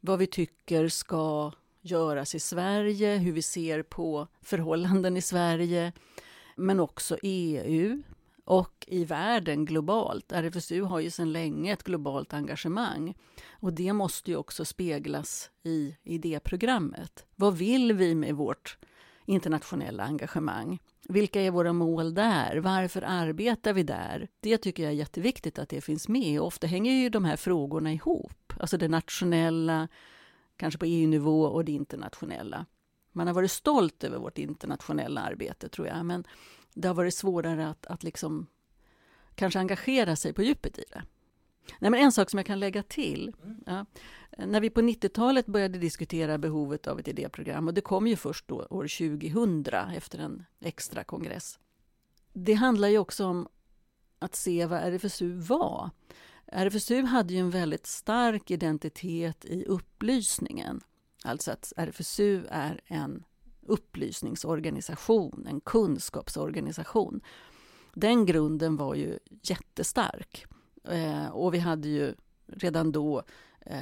vad 0.00 0.18
vi 0.18 0.26
tycker 0.26 0.88
ska 0.88 1.52
göras 1.84 2.34
i 2.34 2.40
Sverige, 2.40 3.16
hur 3.16 3.32
vi 3.32 3.42
ser 3.42 3.82
på 3.82 4.28
förhållanden 4.42 5.16
i 5.16 5.20
Sverige, 5.20 5.92
men 6.56 6.80
också 6.80 7.18
EU 7.22 8.02
och 8.44 8.84
i 8.88 9.04
världen 9.04 9.64
globalt. 9.64 10.32
RFSU 10.32 10.82
har 10.82 11.00
ju 11.00 11.10
sedan 11.10 11.32
länge 11.32 11.72
ett 11.72 11.82
globalt 11.82 12.34
engagemang 12.34 13.14
och 13.50 13.72
det 13.72 13.92
måste 13.92 14.30
ju 14.30 14.36
också 14.36 14.64
speglas 14.64 15.50
i 15.62 15.96
idéprogrammet. 16.02 17.26
Vad 17.36 17.56
vill 17.56 17.92
vi 17.92 18.14
med 18.14 18.34
vårt 18.34 18.78
internationella 19.26 20.04
engagemang? 20.04 20.78
Vilka 21.08 21.40
är 21.40 21.50
våra 21.50 21.72
mål 21.72 22.14
där? 22.14 22.56
Varför 22.56 23.02
arbetar 23.06 23.72
vi 23.72 23.82
där? 23.82 24.28
Det 24.40 24.58
tycker 24.58 24.82
jag 24.82 24.92
är 24.92 24.96
jätteviktigt 24.96 25.58
att 25.58 25.68
det 25.68 25.80
finns 25.80 26.08
med. 26.08 26.40
Och 26.40 26.46
ofta 26.46 26.66
hänger 26.66 26.92
ju 26.92 27.08
de 27.08 27.24
här 27.24 27.36
frågorna 27.36 27.92
ihop. 27.92 28.52
Alltså 28.60 28.76
det 28.76 28.88
nationella, 28.88 29.88
kanske 30.64 30.78
på 30.78 30.86
EU-nivå 30.86 31.42
och 31.42 31.64
det 31.64 31.72
internationella. 31.72 32.66
Man 33.12 33.26
har 33.26 33.34
varit 33.34 33.50
stolt 33.50 34.04
över 34.04 34.18
vårt 34.18 34.38
internationella 34.38 35.20
arbete, 35.20 35.68
tror 35.68 35.86
jag, 35.86 36.06
men 36.06 36.24
det 36.74 36.88
har 36.88 36.94
varit 36.94 37.14
svårare 37.14 37.68
att, 37.68 37.86
att 37.86 38.02
liksom 38.02 38.46
kanske 39.34 39.58
engagera 39.58 40.16
sig 40.16 40.32
på 40.32 40.42
djupet 40.42 40.78
i 40.78 40.84
det. 40.90 41.02
Nej, 41.78 41.90
men 41.90 42.00
en 42.00 42.12
sak 42.12 42.30
som 42.30 42.38
jag 42.38 42.46
kan 42.46 42.60
lägga 42.60 42.82
till. 42.82 43.32
Mm. 43.42 43.56
Ja, 43.66 43.86
när 44.46 44.60
vi 44.60 44.70
på 44.70 44.80
90-talet 44.80 45.46
började 45.46 45.78
diskutera 45.78 46.38
behovet 46.38 46.86
av 46.86 47.00
ett 47.00 47.08
idéprogram, 47.08 47.68
och 47.68 47.74
det 47.74 47.80
kom 47.80 48.06
ju 48.06 48.16
först 48.16 48.48
då 48.48 48.66
år 48.70 49.10
2000 49.22 49.66
efter 49.96 50.18
en 50.18 50.44
extra 50.60 51.04
kongress. 51.04 51.58
Det 52.32 52.54
handlar 52.54 52.88
ju 52.88 52.98
också 52.98 53.26
om 53.26 53.48
att 54.18 54.34
se 54.34 54.66
vad 54.66 54.78
RFSU 54.78 55.32
var. 55.32 55.90
RFSU 56.46 57.02
hade 57.02 57.34
ju 57.34 57.40
en 57.40 57.50
väldigt 57.50 57.86
stark 57.86 58.50
identitet 58.50 59.44
i 59.44 59.64
upplysningen. 59.64 60.80
Alltså 61.24 61.50
att 61.50 61.72
RFSU 61.76 62.44
är 62.50 62.80
en 62.86 63.24
upplysningsorganisation, 63.66 65.46
en 65.50 65.60
kunskapsorganisation. 65.60 67.20
Den 67.94 68.26
grunden 68.26 68.76
var 68.76 68.94
ju 68.94 69.18
jättestark. 69.42 70.46
Eh, 70.88 71.26
och 71.26 71.54
vi 71.54 71.58
hade 71.58 71.88
ju 71.88 72.14
redan 72.46 72.92
då 72.92 73.22
eh, 73.60 73.78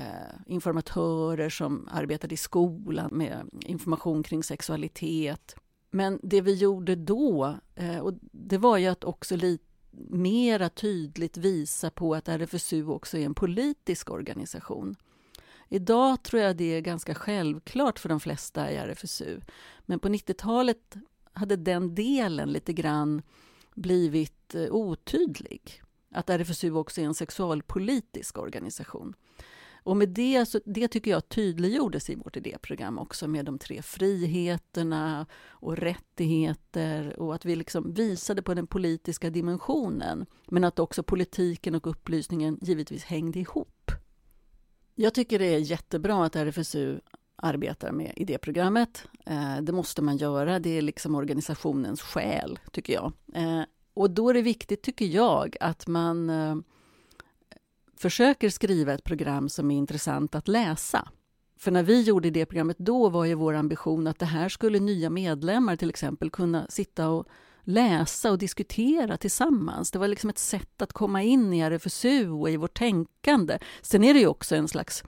informatörer 0.47 1.50
som 1.50 1.88
arbetade 1.92 2.35
i 2.35 2.37
skolan 2.37 3.11
med 3.12 3.50
information 3.61 4.23
kring 4.23 4.42
sexualitet. 4.42 5.57
Men 5.90 6.21
det 6.23 6.40
vi 6.40 6.54
gjorde 6.54 6.95
då, 6.95 7.57
eh, 7.75 7.99
och 7.99 8.14
det 8.33 8.59
var 8.59 8.78
ju 8.78 8.87
att 8.87 9.04
också 9.04 9.37
lite 9.37 9.71
mera 10.08 10.68
tydligt 10.68 11.37
visa 11.37 11.90
på 11.90 12.14
att 12.14 12.28
RFSU 12.28 12.87
också 12.87 13.18
är 13.18 13.25
en 13.25 13.34
politisk 13.34 14.11
organisation. 14.11 14.96
Idag 15.68 16.22
tror 16.22 16.42
jag 16.42 16.56
det 16.56 16.76
är 16.76 16.80
ganska 16.80 17.14
självklart 17.14 17.99
för 17.99 18.08
de 18.08 18.20
flesta 18.20 18.70
i 18.70 18.76
RFSU. 18.76 19.40
Men 19.87 19.99
på 19.99 20.08
90-talet 20.08 20.96
hade 21.32 21.56
den 21.56 21.94
delen 21.94 22.52
lite 22.52 22.72
grann 22.72 23.22
blivit 23.75 24.54
eh, 24.54 24.70
otydlig. 24.70 25.82
Att 26.11 26.30
RFSU 26.30 26.72
också 26.72 27.00
är 27.00 27.04
en 27.04 27.14
sexualpolitisk 27.14 28.38
organisation. 28.38 29.14
Och 29.84 29.96
med 29.96 30.08
det, 30.08 30.46
så, 30.46 30.60
det 30.64 30.88
tycker 30.88 31.10
jag 31.10 31.28
tydliggjordes 31.28 32.10
i 32.10 32.14
vårt 32.14 32.36
idéprogram 32.36 32.98
också 32.98 33.28
med 33.28 33.44
de 33.44 33.58
tre 33.58 33.82
friheterna 33.82 35.26
och 35.48 35.76
rättigheter 35.76 37.20
och 37.20 37.34
att 37.34 37.44
vi 37.44 37.56
liksom 37.56 37.94
visade 37.94 38.42
på 38.42 38.54
den 38.54 38.66
politiska 38.66 39.30
dimensionen 39.30 40.26
men 40.48 40.64
att 40.64 40.78
också 40.78 41.02
politiken 41.02 41.74
och 41.74 41.86
upplysningen 41.86 42.58
givetvis 42.62 43.04
hängde 43.04 43.38
ihop. 43.38 43.90
Jag 44.94 45.14
tycker 45.14 45.38
det 45.38 45.54
är 45.54 45.58
jättebra 45.58 46.24
att 46.24 46.36
RFSU 46.36 47.00
arbetar 47.36 47.92
med 47.92 48.12
idéprogrammet. 48.16 49.04
Eh, 49.26 49.56
det 49.62 49.72
måste 49.72 50.02
man 50.02 50.16
göra, 50.16 50.58
det 50.58 50.78
är 50.78 50.82
liksom 50.82 51.14
organisationens 51.14 52.00
själ, 52.02 52.58
tycker 52.72 52.92
jag. 52.92 53.12
Eh, 53.34 53.62
och 53.94 54.10
då 54.10 54.30
är 54.30 54.34
det 54.34 54.42
viktigt, 54.42 54.82
tycker 54.82 55.06
jag, 55.06 55.56
att 55.60 55.86
man 55.86 56.30
eh, 56.30 56.56
försöker 58.02 58.50
skriva 58.50 58.92
ett 58.92 59.04
program 59.04 59.49
som 59.49 59.71
är 59.71 59.76
intressant 59.76 60.35
att 60.35 60.49
läsa. 60.49 61.09
För 61.59 61.71
när 61.71 61.82
vi 61.82 62.02
gjorde 62.02 62.30
det 62.30 62.47
programmet 62.47 62.78
då 62.78 63.09
var 63.09 63.25
ju 63.25 63.35
vår 63.35 63.54
ambition 63.54 64.06
att 64.06 64.18
det 64.18 64.26
här 64.26 64.49
skulle 64.49 64.80
nya 64.80 65.11
medlemmar 65.11 65.76
till 65.76 65.90
exempel 65.90 66.30
kunna 66.30 66.66
sitta 66.68 67.09
och 67.09 67.26
läsa 67.62 68.30
och 68.30 68.38
diskutera 68.38 69.16
tillsammans. 69.16 69.90
Det 69.90 69.99
var 69.99 70.09
liksom 70.09 70.30
ett 70.30 70.38
sätt 70.38 70.82
att 70.82 70.92
komma 70.92 71.23
in 71.23 71.52
i 71.52 71.61
RFSU 71.61 72.30
och 72.30 72.50
i 72.50 72.56
vårt 72.56 72.78
tänkande. 72.78 73.59
Sen 73.82 74.04
är 74.04 74.14
det 74.14 74.21
ju 74.21 74.26
också 74.26 74.56
en 74.56 74.68
slags 74.68 75.04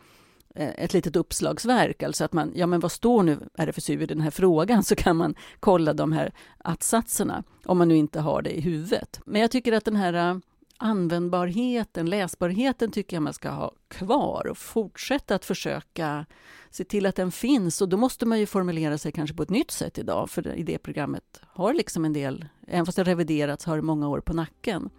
eh, 0.54 0.84
ett 0.84 0.92
litet 0.92 1.16
uppslagsverk, 1.16 2.02
alltså 2.02 2.24
att 2.24 2.32
man, 2.32 2.52
ja 2.54 2.66
men 2.66 2.80
vad 2.80 2.92
står 2.92 3.22
nu 3.22 3.38
RFSU 3.58 4.02
i 4.02 4.06
den 4.06 4.20
här 4.20 4.30
frågan, 4.30 4.84
så 4.84 4.96
kan 4.96 5.16
man 5.16 5.34
kolla 5.60 5.92
de 5.92 6.12
här 6.12 6.32
attsatserna, 6.58 7.44
om 7.64 7.78
man 7.78 7.88
nu 7.88 7.96
inte 7.96 8.20
har 8.20 8.42
det 8.42 8.58
i 8.58 8.60
huvudet. 8.60 9.20
Men 9.26 9.40
jag 9.40 9.50
tycker 9.50 9.72
att 9.72 9.84
den 9.84 9.96
här 9.96 10.30
eh, 10.30 10.36
användbarheten, 10.78 12.10
läsbarheten 12.10 12.90
tycker 12.90 13.16
jag 13.16 13.22
man 13.22 13.34
ska 13.34 13.50
ha 13.50 13.72
kvar 13.88 14.46
och 14.50 14.58
fortsätta 14.58 15.34
att 15.34 15.44
försöka 15.44 16.26
se 16.70 16.84
till 16.84 17.06
att 17.06 17.16
den 17.16 17.32
finns. 17.32 17.82
Och 17.82 17.88
då 17.88 17.96
måste 17.96 18.26
man 18.26 18.38
ju 18.38 18.46
formulera 18.46 18.98
sig 18.98 19.12
kanske 19.12 19.36
på 19.36 19.42
ett 19.42 19.50
nytt 19.50 19.70
sätt 19.70 19.98
idag, 19.98 20.30
för 20.30 20.54
idéprogrammet 20.54 21.40
har 21.42 21.74
liksom 21.74 22.04
en 22.04 22.12
del, 22.12 22.44
även 22.66 22.86
fast 22.86 22.96
det 22.96 23.04
reviderats, 23.04 23.64
har 23.64 23.80
många 23.80 24.08
år 24.08 24.20
på 24.20 24.32
nacken. 24.32 24.90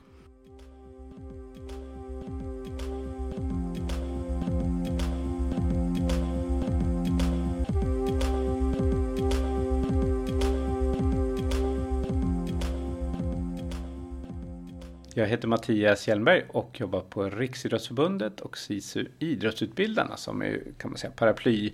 Jag 15.18 15.28
heter 15.28 15.48
Mattias 15.48 16.08
Hjelmberg 16.08 16.46
och 16.50 16.80
jobbar 16.80 17.02
på 17.02 17.30
Riksidrottsförbundet 17.30 18.40
och 18.42 18.58
SISU 18.58 19.06
Idrottsutbildarna 19.20 20.18
som 20.18 20.42
är 20.42 20.62
kan 20.78 20.92
man 20.92 20.98
säga 20.98 21.12
paraply 21.16 21.74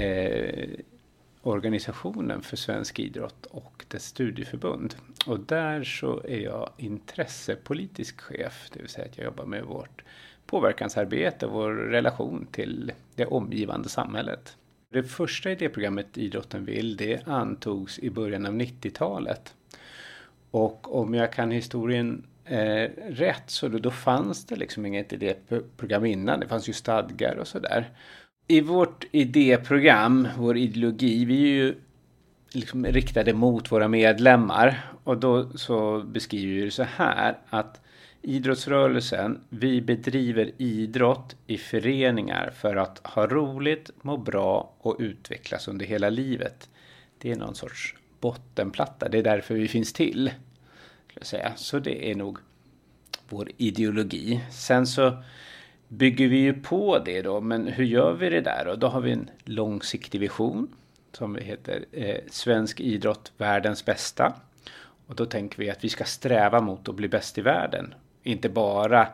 eh, 0.00 0.68
organisationen 1.42 2.42
för 2.42 2.56
svensk 2.56 2.98
idrott 2.98 3.46
och 3.46 3.84
dess 3.88 4.04
studieförbund. 4.04 4.94
Och 5.26 5.40
där 5.40 5.84
så 5.84 6.22
är 6.24 6.40
jag 6.40 6.70
intressepolitisk 6.76 8.20
chef, 8.20 8.70
det 8.72 8.80
vill 8.80 8.88
säga 8.88 9.06
att 9.06 9.18
jag 9.18 9.24
jobbar 9.24 9.44
med 9.44 9.64
vårt 9.64 10.04
påverkansarbete, 10.46 11.46
vår 11.46 11.72
relation 11.72 12.46
till 12.50 12.92
det 13.14 13.26
omgivande 13.26 13.88
samhället. 13.88 14.56
Det 14.92 15.02
första 15.02 15.50
idéprogrammet 15.50 16.18
Idrotten 16.18 16.64
vill, 16.64 16.96
det 16.96 17.28
antogs 17.28 17.98
i 17.98 18.10
början 18.10 18.46
av 18.46 18.52
90-talet. 18.52 19.54
Och 20.50 21.00
om 21.00 21.14
jag 21.14 21.32
kan 21.32 21.50
historien 21.50 22.24
eh, 22.48 22.90
rätt 23.08 23.50
så 23.50 23.68
då, 23.68 23.78
då 23.78 23.90
fanns 23.90 24.46
det 24.46 24.56
liksom 24.56 24.86
inget 24.86 25.12
idéprogram 25.12 26.04
innan. 26.04 26.40
Det 26.40 26.48
fanns 26.48 26.68
ju 26.68 26.72
stadgar 26.72 27.36
och 27.36 27.48
sådär. 27.48 27.90
I 28.46 28.60
vårt 28.60 29.04
idéprogram, 29.10 30.28
vår 30.38 30.56
ideologi, 30.56 31.24
vi 31.24 31.42
är 31.42 31.56
ju 31.56 31.74
liksom 32.52 32.86
riktade 32.86 33.32
mot 33.32 33.72
våra 33.72 33.88
medlemmar. 33.88 34.80
Och 35.04 35.18
då 35.18 35.50
så 35.50 36.02
beskriver 36.02 36.54
vi 36.54 36.64
det 36.64 36.70
så 36.70 36.82
här 36.82 37.38
att 37.48 37.80
idrottsrörelsen, 38.22 39.40
vi 39.48 39.80
bedriver 39.80 40.50
idrott 40.58 41.36
i 41.46 41.58
föreningar 41.58 42.50
för 42.50 42.76
att 42.76 43.06
ha 43.06 43.26
roligt, 43.26 43.90
må 44.02 44.16
bra 44.16 44.74
och 44.78 44.96
utvecklas 44.98 45.68
under 45.68 45.86
hela 45.86 46.10
livet. 46.10 46.68
Det 47.18 47.32
är 47.32 47.36
någon 47.36 47.54
sorts 47.54 47.94
bottenplatta, 48.20 49.08
det 49.08 49.18
är 49.18 49.22
därför 49.22 49.54
vi 49.54 49.68
finns 49.68 49.92
till 49.92 50.30
säga. 51.22 51.52
Så 51.56 51.78
det 51.78 52.10
är 52.10 52.14
nog 52.14 52.38
vår 53.28 53.50
ideologi. 53.56 54.40
Sen 54.50 54.86
så 54.86 55.22
bygger 55.88 56.28
vi 56.28 56.36
ju 56.36 56.52
på 56.52 56.98
det 56.98 57.22
då, 57.22 57.40
men 57.40 57.66
hur 57.66 57.84
gör 57.84 58.12
vi 58.12 58.30
det 58.30 58.40
där? 58.40 58.66
Och 58.66 58.78
då 58.78 58.86
har 58.86 59.00
vi 59.00 59.12
en 59.12 59.30
långsiktig 59.44 60.20
vision 60.20 60.68
som 61.12 61.36
heter 61.36 61.84
eh, 61.92 62.20
Svensk 62.30 62.80
idrott 62.80 63.32
världens 63.36 63.84
bästa. 63.84 64.34
Och 65.06 65.14
då 65.14 65.26
tänker 65.26 65.58
vi 65.58 65.70
att 65.70 65.84
vi 65.84 65.88
ska 65.88 66.04
sträva 66.04 66.60
mot 66.60 66.88
att 66.88 66.94
bli 66.94 67.08
bäst 67.08 67.38
i 67.38 67.40
världen. 67.40 67.94
Inte 68.22 68.48
bara 68.48 69.08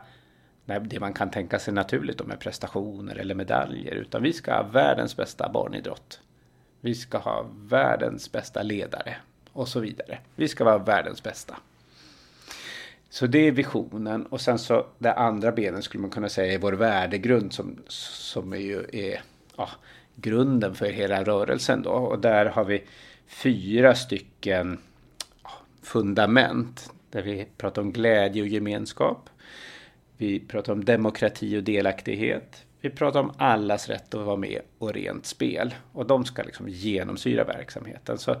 det 0.65 0.99
man 0.99 1.13
kan 1.13 1.31
tänka 1.31 1.59
sig 1.59 1.73
naturligt 1.73 2.25
med 2.25 2.39
prestationer 2.39 3.15
eller 3.15 3.35
medaljer, 3.35 3.95
utan 3.95 4.23
vi 4.23 4.33
ska 4.33 4.53
ha 4.53 4.63
världens 4.63 5.17
bästa 5.17 5.49
barnidrott. 5.49 6.19
Vi 6.81 6.95
ska 6.95 7.17
ha 7.17 7.45
världens 7.55 8.31
bästa 8.31 8.63
ledare 8.63 9.17
och 9.51 9.67
så 9.67 9.79
vidare. 9.79 10.19
Vi 10.35 10.47
ska 10.47 10.63
vara 10.63 10.77
världens 10.77 11.23
bästa. 11.23 11.55
Så 13.15 13.27
det 13.27 13.47
är 13.47 13.51
visionen 13.51 14.25
och 14.25 14.41
sen 14.41 14.59
så 14.59 14.85
det 14.99 15.13
andra 15.13 15.51
benen 15.51 15.81
skulle 15.81 16.01
man 16.01 16.09
kunna 16.09 16.29
säga 16.29 16.53
är 16.53 16.57
vår 16.57 16.73
värdegrund 16.73 17.53
som, 17.53 17.79
som 17.87 18.53
är 18.53 18.57
ju 18.57 18.85
är 18.93 19.21
ja, 19.57 19.69
grunden 20.15 20.75
för 20.75 20.85
hela 20.85 21.23
rörelsen 21.23 21.81
då. 21.81 21.89
Och 21.89 22.19
där 22.19 22.45
har 22.45 22.65
vi 22.65 22.83
fyra 23.27 23.95
stycken 23.95 24.77
fundament 25.81 26.91
där 27.09 27.21
vi 27.21 27.47
pratar 27.57 27.81
om 27.81 27.91
glädje 27.91 28.41
och 28.41 28.47
gemenskap. 28.47 29.29
Vi 30.17 30.39
pratar 30.39 30.73
om 30.73 30.85
demokrati 30.85 31.57
och 31.57 31.63
delaktighet. 31.63 32.65
Vi 32.81 32.89
pratar 32.89 33.19
om 33.19 33.31
allas 33.37 33.89
rätt 33.89 34.13
att 34.13 34.25
vara 34.25 34.37
med 34.37 34.61
och 34.77 34.93
rent 34.93 35.25
spel. 35.25 35.75
Och 35.91 36.05
de 36.05 36.25
ska 36.25 36.43
liksom 36.43 36.69
genomsyra 36.69 37.43
verksamheten. 37.43 38.17
Så 38.17 38.35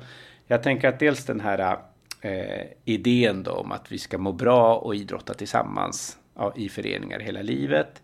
jag 0.47 0.63
tänker 0.63 0.87
att 0.87 0.99
dels 0.99 1.25
den 1.25 1.39
här 1.39 1.77
eh, 2.25 2.67
idén 2.85 3.43
då 3.43 3.51
om 3.51 3.71
att 3.71 3.91
vi 3.91 3.97
ska 3.97 4.17
må 4.17 4.31
bra 4.31 4.75
och 4.75 4.95
idrotta 4.95 5.33
tillsammans 5.33 6.17
ja, 6.35 6.53
i 6.55 6.69
föreningar 6.69 7.19
hela 7.19 7.41
livet. 7.41 8.01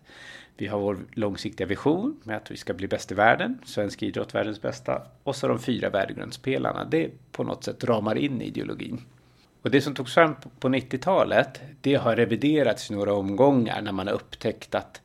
Vi 0.56 0.66
har 0.66 0.78
vår 0.78 0.98
långsiktiga 1.12 1.66
vision 1.66 2.20
med 2.24 2.36
att 2.36 2.50
vi 2.50 2.56
ska 2.56 2.74
bli 2.74 2.88
bäst 2.88 3.12
i 3.12 3.14
världen, 3.14 3.58
svensk 3.64 4.02
idrott 4.02 4.34
världens 4.34 4.62
bästa. 4.62 5.02
Och 5.22 5.36
så 5.36 5.48
de 5.48 5.58
fyra 5.58 5.90
värdegrundspelarna. 5.90 6.84
Det 6.84 7.10
på 7.32 7.44
något 7.44 7.64
sätt 7.64 7.84
ramar 7.84 8.14
in 8.14 8.42
ideologin. 8.42 9.00
Och 9.62 9.70
det 9.70 9.80
som 9.80 9.94
togs 9.94 10.14
fram 10.14 10.34
på 10.60 10.68
90-talet, 10.68 11.60
det 11.80 11.94
har 11.94 12.16
reviderats 12.16 12.90
i 12.90 12.94
några 12.94 13.14
omgångar 13.14 13.82
när 13.82 13.92
man 13.92 14.06
har 14.06 14.14
upptäckt 14.14 14.74
att 14.74 15.00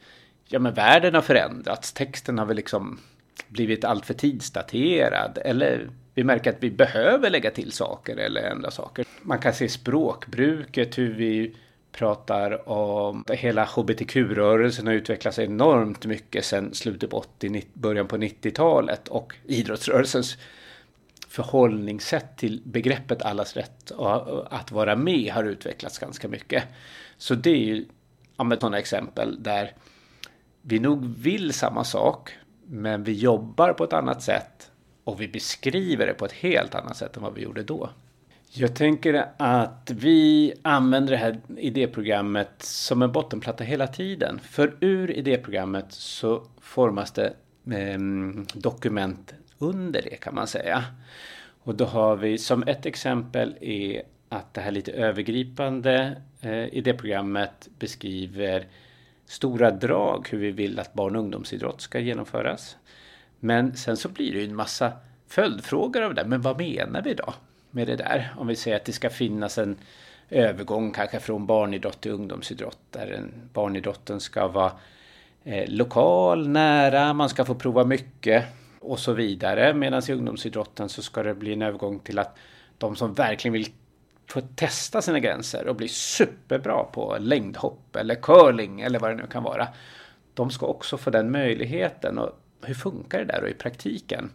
ja, 0.45 0.59
men 0.59 0.73
världen 0.73 1.13
har 1.13 1.21
förändrats. 1.21 1.93
Texten 1.93 2.37
har 2.37 2.45
väl 2.45 2.55
liksom 2.55 2.99
blivit 3.47 3.83
alltför 3.83 4.13
tidsdaterad 4.13 5.37
eller 5.45 5.89
vi 6.17 6.23
märker 6.23 6.49
att 6.49 6.63
vi 6.63 6.71
behöver 6.71 7.29
lägga 7.29 7.51
till 7.51 7.71
saker 7.71 8.17
eller 8.17 8.41
ändra 8.41 8.71
saker. 8.71 9.05
Man 9.21 9.39
kan 9.39 9.53
se 9.53 9.69
språkbruket, 9.69 10.97
hur 10.97 11.13
vi 11.13 11.55
pratar 11.91 12.69
om 12.69 13.23
hela 13.29 13.65
hbtq-rörelsen 13.65 14.87
har 14.87 14.93
utvecklats 14.93 15.39
enormt 15.39 16.05
mycket 16.05 16.45
sedan 16.45 16.73
slutet 16.73 17.09
på 17.09 17.17
80, 17.17 17.63
början 17.73 18.07
på 18.07 18.17
90-talet 18.17 19.07
och 19.07 19.35
idrottsrörelsens 19.45 20.37
förhållningssätt 21.27 22.37
till 22.37 22.61
begreppet 22.65 23.21
allas 23.21 23.55
rätt 23.55 23.91
att 24.49 24.71
vara 24.71 24.95
med 24.95 25.31
har 25.33 25.43
utvecklats 25.43 25.99
ganska 25.99 26.27
mycket. 26.27 26.63
Så 27.17 27.35
det 27.35 27.49
är 27.49 27.65
ju 27.65 27.85
ja, 28.37 28.57
sådana 28.59 28.79
exempel 28.79 29.43
där 29.43 29.71
vi 30.61 30.79
nog 30.79 31.05
vill 31.05 31.53
samma 31.53 31.83
sak 31.83 32.31
men 32.65 33.03
vi 33.03 33.13
jobbar 33.13 33.73
på 33.73 33.83
ett 33.83 33.93
annat 33.93 34.23
sätt 34.23 34.71
och 35.07 35.21
vi 35.21 35.27
beskriver 35.27 36.07
det 36.07 36.13
på 36.13 36.25
ett 36.25 36.31
helt 36.31 36.75
annat 36.75 36.97
sätt 36.97 37.17
än 37.17 37.23
vad 37.23 37.33
vi 37.33 37.41
gjorde 37.41 37.63
då. 37.63 37.89
Jag 38.49 38.75
tänker 38.75 39.25
att 39.37 39.91
vi 39.95 40.53
använder 40.61 41.11
det 41.11 41.17
här 41.17 41.39
idéprogrammet 41.57 42.51
som 42.59 43.01
en 43.01 43.11
bottenplatta 43.11 43.63
hela 43.63 43.87
tiden. 43.87 44.39
För 44.39 44.75
ur 44.79 45.11
idéprogrammet 45.11 45.85
så 45.89 46.43
formas 46.61 47.11
det 47.11 47.33
eh, 47.71 47.99
dokument 48.53 49.33
under 49.57 50.01
det 50.01 50.15
kan 50.15 50.35
man 50.35 50.47
säga. 50.47 50.83
Och 51.63 51.75
då 51.75 51.85
har 51.85 52.15
vi 52.15 52.37
som 52.37 52.63
ett 52.63 52.85
exempel 52.85 53.55
är 53.61 54.01
att 54.29 54.53
det 54.53 54.61
här 54.61 54.71
lite 54.71 54.91
övergripande 54.91 56.21
eh, 56.41 56.65
idéprogrammet 56.65 57.69
beskriver 57.79 58.67
stora 59.25 59.71
drag 59.71 60.27
hur 60.31 60.37
vi 60.37 60.51
vill 60.51 60.79
att 60.79 60.93
barn 60.93 61.15
och 61.15 61.21
ungdomsidrott 61.21 61.81
ska 61.81 61.99
genomföras. 61.99 62.77
Men 63.39 63.75
sen 63.75 63.97
så 63.97 64.09
blir 64.09 64.33
det 64.33 64.39
ju 64.39 64.45
en 64.45 64.55
massa 64.55 64.91
följdfrågor 65.27 66.01
av 66.01 66.13
det. 66.13 66.25
Men 66.25 66.41
vad 66.41 66.57
menar 66.57 67.01
vi 67.01 67.13
då 67.13 67.33
med 67.71 67.87
det 67.87 67.95
där? 67.95 68.33
Om 68.37 68.47
vi 68.47 68.55
säger 68.55 68.77
att 68.77 68.85
det 68.85 68.91
ska 68.91 69.09
finnas 69.09 69.57
en 69.57 69.77
övergång 70.29 70.91
kanske 70.91 71.19
från 71.19 71.45
barnidrott 71.45 72.01
till 72.01 72.11
ungdomsidrott. 72.11 72.79
Där 72.91 73.27
barnidrotten 73.53 74.19
ska 74.19 74.47
vara 74.47 74.71
eh, 75.43 75.69
lokal, 75.69 76.47
nära, 76.47 77.13
man 77.13 77.29
ska 77.29 77.45
få 77.45 77.55
prova 77.55 77.83
mycket 77.83 78.45
och 78.79 78.99
så 78.99 79.13
vidare. 79.13 79.73
Medan 79.73 80.01
i 80.07 80.13
ungdomsidrotten 80.13 80.89
så 80.89 81.01
ska 81.01 81.23
det 81.23 81.33
bli 81.33 81.53
en 81.53 81.61
övergång 81.61 81.99
till 81.99 82.19
att 82.19 82.37
de 82.77 82.95
som 82.95 83.13
verkligen 83.13 83.53
vill 83.53 83.67
få 84.27 84.41
testa 84.41 85.01
sina 85.01 85.19
gränser 85.19 85.67
och 85.67 85.75
bli 85.75 85.87
superbra 85.87 86.83
på 86.83 87.17
längdhopp 87.19 87.95
eller 87.95 88.15
curling 88.15 88.81
eller 88.81 88.99
vad 88.99 89.11
det 89.11 89.15
nu 89.15 89.27
kan 89.27 89.43
vara 89.43 89.67
de 90.37 90.49
ska 90.49 90.65
också 90.65 90.97
få 90.97 91.09
den 91.09 91.31
möjligheten. 91.31 92.17
Och 92.17 92.29
hur 92.61 92.73
funkar 92.73 93.19
det 93.19 93.25
där 93.25 93.41
då 93.41 93.47
i 93.47 93.53
praktiken? 93.53 94.31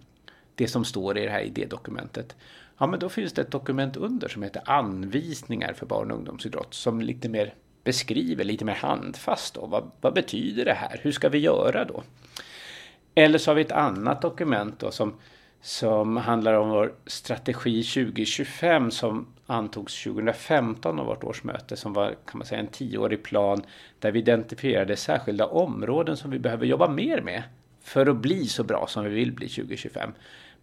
Det 0.54 0.68
som 0.68 0.84
står 0.84 1.18
i 1.18 1.24
det 1.24 1.30
här 1.30 1.40
idédokumentet. 1.40 2.36
Ja, 2.78 2.86
men 2.86 3.00
då 3.00 3.08
finns 3.08 3.32
det 3.32 3.42
ett 3.42 3.50
dokument 3.50 3.96
under 3.96 4.28
som 4.28 4.42
heter 4.42 4.62
anvisningar 4.66 5.72
för 5.72 5.86
barn 5.86 6.10
och 6.10 6.16
ungdomsidrott 6.16 6.74
som 6.74 7.00
lite 7.00 7.28
mer 7.28 7.54
beskriver 7.84 8.44
lite 8.44 8.64
mer 8.64 8.74
handfast 8.74 9.54
då. 9.54 9.66
Vad, 9.66 9.90
vad 10.00 10.14
betyder 10.14 10.64
det 10.64 10.74
här? 10.74 11.00
Hur 11.02 11.12
ska 11.12 11.28
vi 11.28 11.38
göra 11.38 11.84
då? 11.84 12.02
Eller 13.14 13.38
så 13.38 13.50
har 13.50 13.54
vi 13.54 13.62
ett 13.62 13.72
annat 13.72 14.22
dokument 14.22 14.78
då 14.78 14.90
som, 14.90 15.14
som 15.60 16.16
handlar 16.16 16.54
om 16.54 16.68
vår 16.68 16.92
strategi 17.06 17.82
2025 17.82 18.90
som 18.90 19.26
antogs 19.46 20.04
2015 20.04 20.98
av 20.98 21.06
vårt 21.06 21.24
årsmöte 21.24 21.76
som 21.76 21.92
var 21.92 22.08
kan 22.26 22.38
man 22.38 22.46
säga 22.46 22.60
en 22.60 22.66
tioårig 22.66 23.22
plan 23.22 23.62
där 23.98 24.12
vi 24.12 24.18
identifierade 24.18 24.96
särskilda 24.96 25.46
områden 25.46 26.16
som 26.16 26.30
vi 26.30 26.38
behöver 26.38 26.66
jobba 26.66 26.88
mer 26.88 27.20
med 27.20 27.42
för 27.82 28.06
att 28.06 28.16
bli 28.16 28.46
så 28.46 28.64
bra 28.64 28.86
som 28.86 29.04
vi 29.04 29.10
vill 29.10 29.32
bli 29.32 29.48
2025. 29.48 30.12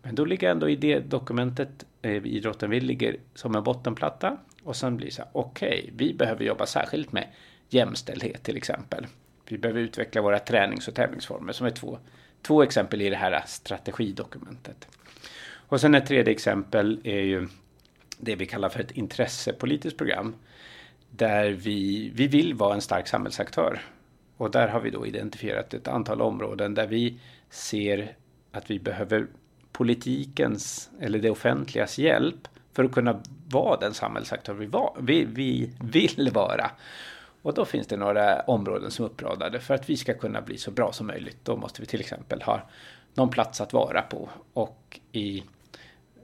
Men 0.02 0.16
då 0.16 0.26
ligger 0.26 0.52
ändå 0.52 0.70
i 0.70 0.76
det 0.76 1.00
dokumentet 1.00 1.86
eh, 2.02 2.26
idrotten 2.26 2.70
vill 2.70 2.86
ligger 2.86 3.18
som 3.34 3.56
en 3.56 3.64
bottenplatta 3.64 4.38
och 4.64 4.76
sen 4.76 4.98
blir 4.98 5.08
det 5.08 5.14
så 5.14 5.22
här 5.22 5.32
okej, 5.34 5.80
okay, 5.84 5.92
vi 5.98 6.14
behöver 6.14 6.46
jobba 6.46 6.66
särskilt 6.66 7.12
med 7.12 7.28
jämställdhet 7.70 8.44
till 8.44 8.58
exempel. 8.58 9.08
Vi 9.48 9.58
behöver 9.58 9.82
utveckla 9.82 10.22
våra 10.22 10.40
tränings 10.40 10.88
och 10.88 10.96
tävlingsformer 10.96 11.54
som 11.54 11.66
är 11.66 11.72
två, 11.72 12.00
två 12.42 12.64
exempel 12.64 13.02
i 13.02 13.10
det 13.10 13.16
här 13.16 13.44
strategidokumentet. 13.48 14.88
Och 15.70 15.82
sen 15.82 15.96
ett 15.96 16.06
tredje 16.06 16.34
exempel 16.34 17.02
är 17.04 17.22
ju 17.22 17.48
det 18.18 18.36
vi 18.36 18.46
kallar 18.46 18.70
för 18.70 18.80
ett 18.80 18.92
intressepolitiskt 18.92 19.98
program. 19.98 20.36
Där 21.10 21.52
vi, 21.52 22.12
vi 22.16 22.28
vill 22.28 22.54
vara 22.54 22.74
en 22.74 22.82
stark 22.82 23.08
samhällsaktör. 23.08 23.82
Och 24.39 24.52
där 24.52 24.67
har 24.67 24.80
vi 24.80 24.89
då 24.89 25.06
identifierat 25.06 25.73
ett 25.73 25.88
antal 25.88 26.21
områden 26.21 26.73
där 26.73 26.88
vi 26.88 27.19
ser 27.49 28.15
att 28.52 28.71
vi 28.71 28.80
behöver 28.80 29.28
politikens 29.71 30.89
eller 30.99 31.19
det 31.19 31.30
offentligas 31.30 31.97
hjälp 31.97 32.47
för 32.73 32.84
att 32.84 32.91
kunna 32.91 33.21
vara 33.49 33.80
den 33.80 33.93
samhällsaktör 33.93 34.54
vi, 34.54 34.65
var, 34.65 34.97
vi, 34.99 35.25
vi 35.25 35.73
vill 35.80 36.30
vara. 36.34 36.71
Och 37.41 37.54
då 37.54 37.65
finns 37.65 37.88
det 37.88 37.97
några 37.97 38.41
områden 38.41 38.91
som 38.91 39.06
är 39.06 39.10
uppradade 39.10 39.60
för 39.60 39.73
att 39.73 39.89
vi 39.89 39.97
ska 39.97 40.13
kunna 40.13 40.41
bli 40.41 40.58
så 40.58 40.71
bra 40.71 40.91
som 40.91 41.08
möjligt. 41.08 41.38
Då 41.43 41.56
måste 41.56 41.82
vi 41.82 41.88
till 41.88 41.99
exempel 41.99 42.41
ha 42.41 42.62
någon 43.13 43.30
plats 43.30 43.62
att 43.62 43.73
vara 43.73 44.02
på. 44.02 44.30
Och 44.54 44.99
i, 45.12 45.43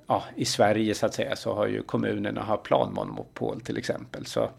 ja, 0.07 0.23
i 0.35 0.45
Sverige 0.45 0.95
så 0.95 1.05
att 1.05 1.13
säga 1.13 1.35
så 1.35 1.53
har 1.53 1.67
ju 1.67 1.81
kommunerna 1.81 2.41
har 2.41 2.57
planmonopol 2.57 3.61
till 3.61 3.77
exempel. 3.77 4.25
Så 4.25 4.49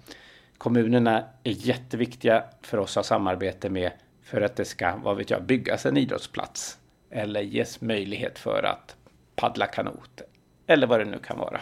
kommunerna 0.58 1.24
är 1.44 1.50
jätteviktiga 1.50 2.44
för 2.62 2.78
oss 2.78 2.90
att 2.90 2.96
ha 2.96 3.02
samarbete 3.08 3.70
med 3.70 3.90
för 4.22 4.40
att 4.40 4.56
det 4.56 4.64
ska, 4.64 4.96
vad 4.96 5.16
vet 5.16 5.30
jag, 5.30 5.42
byggas 5.42 5.86
en 5.86 5.96
idrottsplats 5.96 6.78
eller 7.10 7.40
ges 7.40 7.80
möjlighet 7.80 8.38
för 8.38 8.62
att 8.62 8.96
paddla 9.36 9.66
kanot 9.66 10.22
eller 10.66 10.86
vad 10.86 11.00
det 11.00 11.04
nu 11.04 11.18
kan 11.18 11.38
vara. 11.38 11.60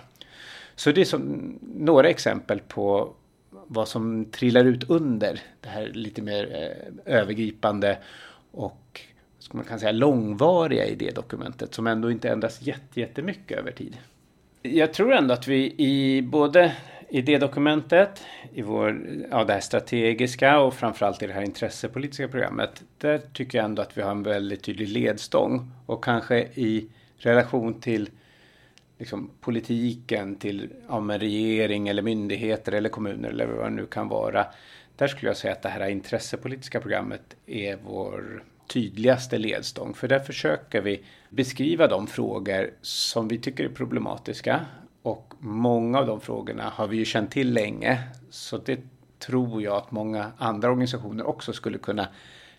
Så 0.75 0.93
det 0.93 1.01
är 1.01 1.05
som 1.05 1.53
några 1.63 2.09
exempel 2.09 2.61
på 2.61 3.15
vad 3.51 3.89
som 3.89 4.25
trillar 4.25 4.65
ut 4.65 4.91
under 4.91 5.41
det 5.61 5.69
här 5.69 5.87
lite 5.87 6.23
mer 6.23 6.73
eh, 7.07 7.15
övergripande 7.15 7.99
och 8.51 9.01
ska 9.39 9.57
man 9.57 9.67
kan 9.67 9.81
säga 9.81 9.93
långvariga 9.93 10.87
i 10.87 10.95
det 10.95 11.15
dokumentet 11.15 11.75
som 11.75 11.87
ändå 11.87 12.11
inte 12.11 12.29
ändras 12.29 12.61
jättemycket 12.95 13.59
över 13.59 13.71
tid. 13.71 13.97
Jag 14.63 14.93
tror 14.93 15.13
ändå 15.13 15.35
att 15.35 15.49
vi 15.49 15.75
i 15.79 16.23
både 16.23 16.77
idédokumentet, 17.09 18.23
i 18.53 18.63
vår, 18.63 19.07
ja, 19.31 19.45
det 19.45 19.53
här 19.53 19.61
strategiska 19.61 20.59
och 20.59 20.75
framförallt 20.75 21.23
i 21.23 21.27
det 21.27 21.33
här 21.33 21.43
intressepolitiska 21.43 22.29
programmet. 22.29 22.83
Där 22.99 23.19
tycker 23.33 23.59
jag 23.59 23.65
ändå 23.65 23.83
att 23.83 23.99
vi 23.99 24.03
har 24.03 24.11
en 24.11 24.23
väldigt 24.23 24.63
tydlig 24.63 24.89
ledstång 24.89 25.71
och 25.87 26.05
kanske 26.05 26.39
i 26.55 26.89
relation 27.19 27.81
till 27.81 28.11
liksom, 28.99 29.31
politiken, 29.41 30.37
till 30.37 30.69
ja, 30.89 30.97
regering 30.97 31.89
eller 31.89 32.03
myndigheter 32.03 32.73
eller 32.73 32.89
kommuner 32.89 33.29
eller 33.29 33.47
vad 33.47 33.67
det 33.67 33.71
nu 33.71 33.87
kan 33.87 34.09
vara. 34.09 34.47
Där 34.97 35.09
skulle 35.09 35.29
jag 35.31 35.37
säga 35.37 35.53
att 35.53 35.63
det 35.63 35.69
här 35.69 35.89
intressepolitiska 35.89 36.81
programmet 36.81 37.37
är 37.47 37.79
vår 37.85 38.45
tydligaste 38.67 39.39
ledstång. 39.39 39.95
För 39.95 40.09
där 40.09 40.19
försöker 40.19 40.81
vi 40.81 41.05
beskriva 41.31 41.87
de 41.87 42.07
frågor 42.07 42.71
som 42.83 43.29
vi 43.29 43.39
tycker 43.39 43.65
är 43.65 43.69
problematiska 43.69 44.61
och 45.05 45.35
många 45.39 45.99
av 45.99 46.07
de 46.07 46.21
frågorna 46.21 46.69
har 46.69 46.87
vi 46.89 46.97
ju 46.97 47.05
känt 47.05 47.31
till 47.31 47.53
länge. 47.53 48.03
Så 48.31 48.59
det 48.59 48.81
tror 49.19 49.63
jag 49.63 49.77
att 49.77 49.91
många 49.91 50.33
andra 50.39 50.71
organisationer 50.71 51.27
också 51.27 51.53
skulle 51.53 51.79
kunna 51.79 52.09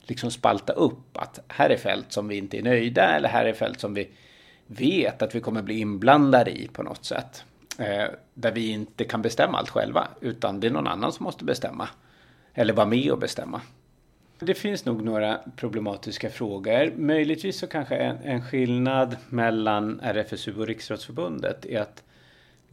liksom 0.03 0.31
spalta 0.31 0.73
upp. 0.73 1.17
Att 1.17 1.39
här 1.47 1.69
är 1.69 1.77
fält 1.77 2.11
som 2.11 2.27
vi 2.27 2.37
inte 2.37 2.57
är 2.57 2.61
nöjda 2.63 3.15
eller 3.15 3.29
här 3.29 3.45
är 3.45 3.53
fält 3.53 3.79
som 3.79 3.93
vi 3.93 4.09
vet 4.67 5.21
att 5.21 5.35
vi 5.35 5.39
kommer 5.39 5.61
bli 5.61 5.79
inblandade 5.79 6.51
i 6.51 6.67
på 6.67 6.83
något 6.83 7.05
sätt. 7.05 7.43
Eh, 7.79 8.05
där 8.33 8.51
vi 8.51 8.69
inte 8.69 9.03
kan 9.03 9.21
bestämma 9.21 9.57
allt 9.57 9.69
själva 9.69 10.07
utan 10.21 10.59
det 10.59 10.67
är 10.67 10.71
någon 10.71 10.87
annan 10.87 11.11
som 11.11 11.23
måste 11.23 11.43
bestämma. 11.43 11.89
Eller 12.53 12.73
vara 12.73 12.87
med 12.87 13.11
och 13.11 13.19
bestämma. 13.19 13.61
Det 14.39 14.53
finns 14.53 14.85
nog 14.85 15.03
några 15.03 15.39
problematiska 15.55 16.29
frågor. 16.29 16.93
Möjligtvis 16.95 17.59
så 17.59 17.67
kanske 17.67 17.95
en, 17.95 18.17
en 18.23 18.41
skillnad 18.41 19.17
mellan 19.29 19.99
RFSU 19.99 20.59
och 20.59 20.67
Riksidrottsförbundet 20.67 21.65
är 21.65 21.81
att 21.81 22.03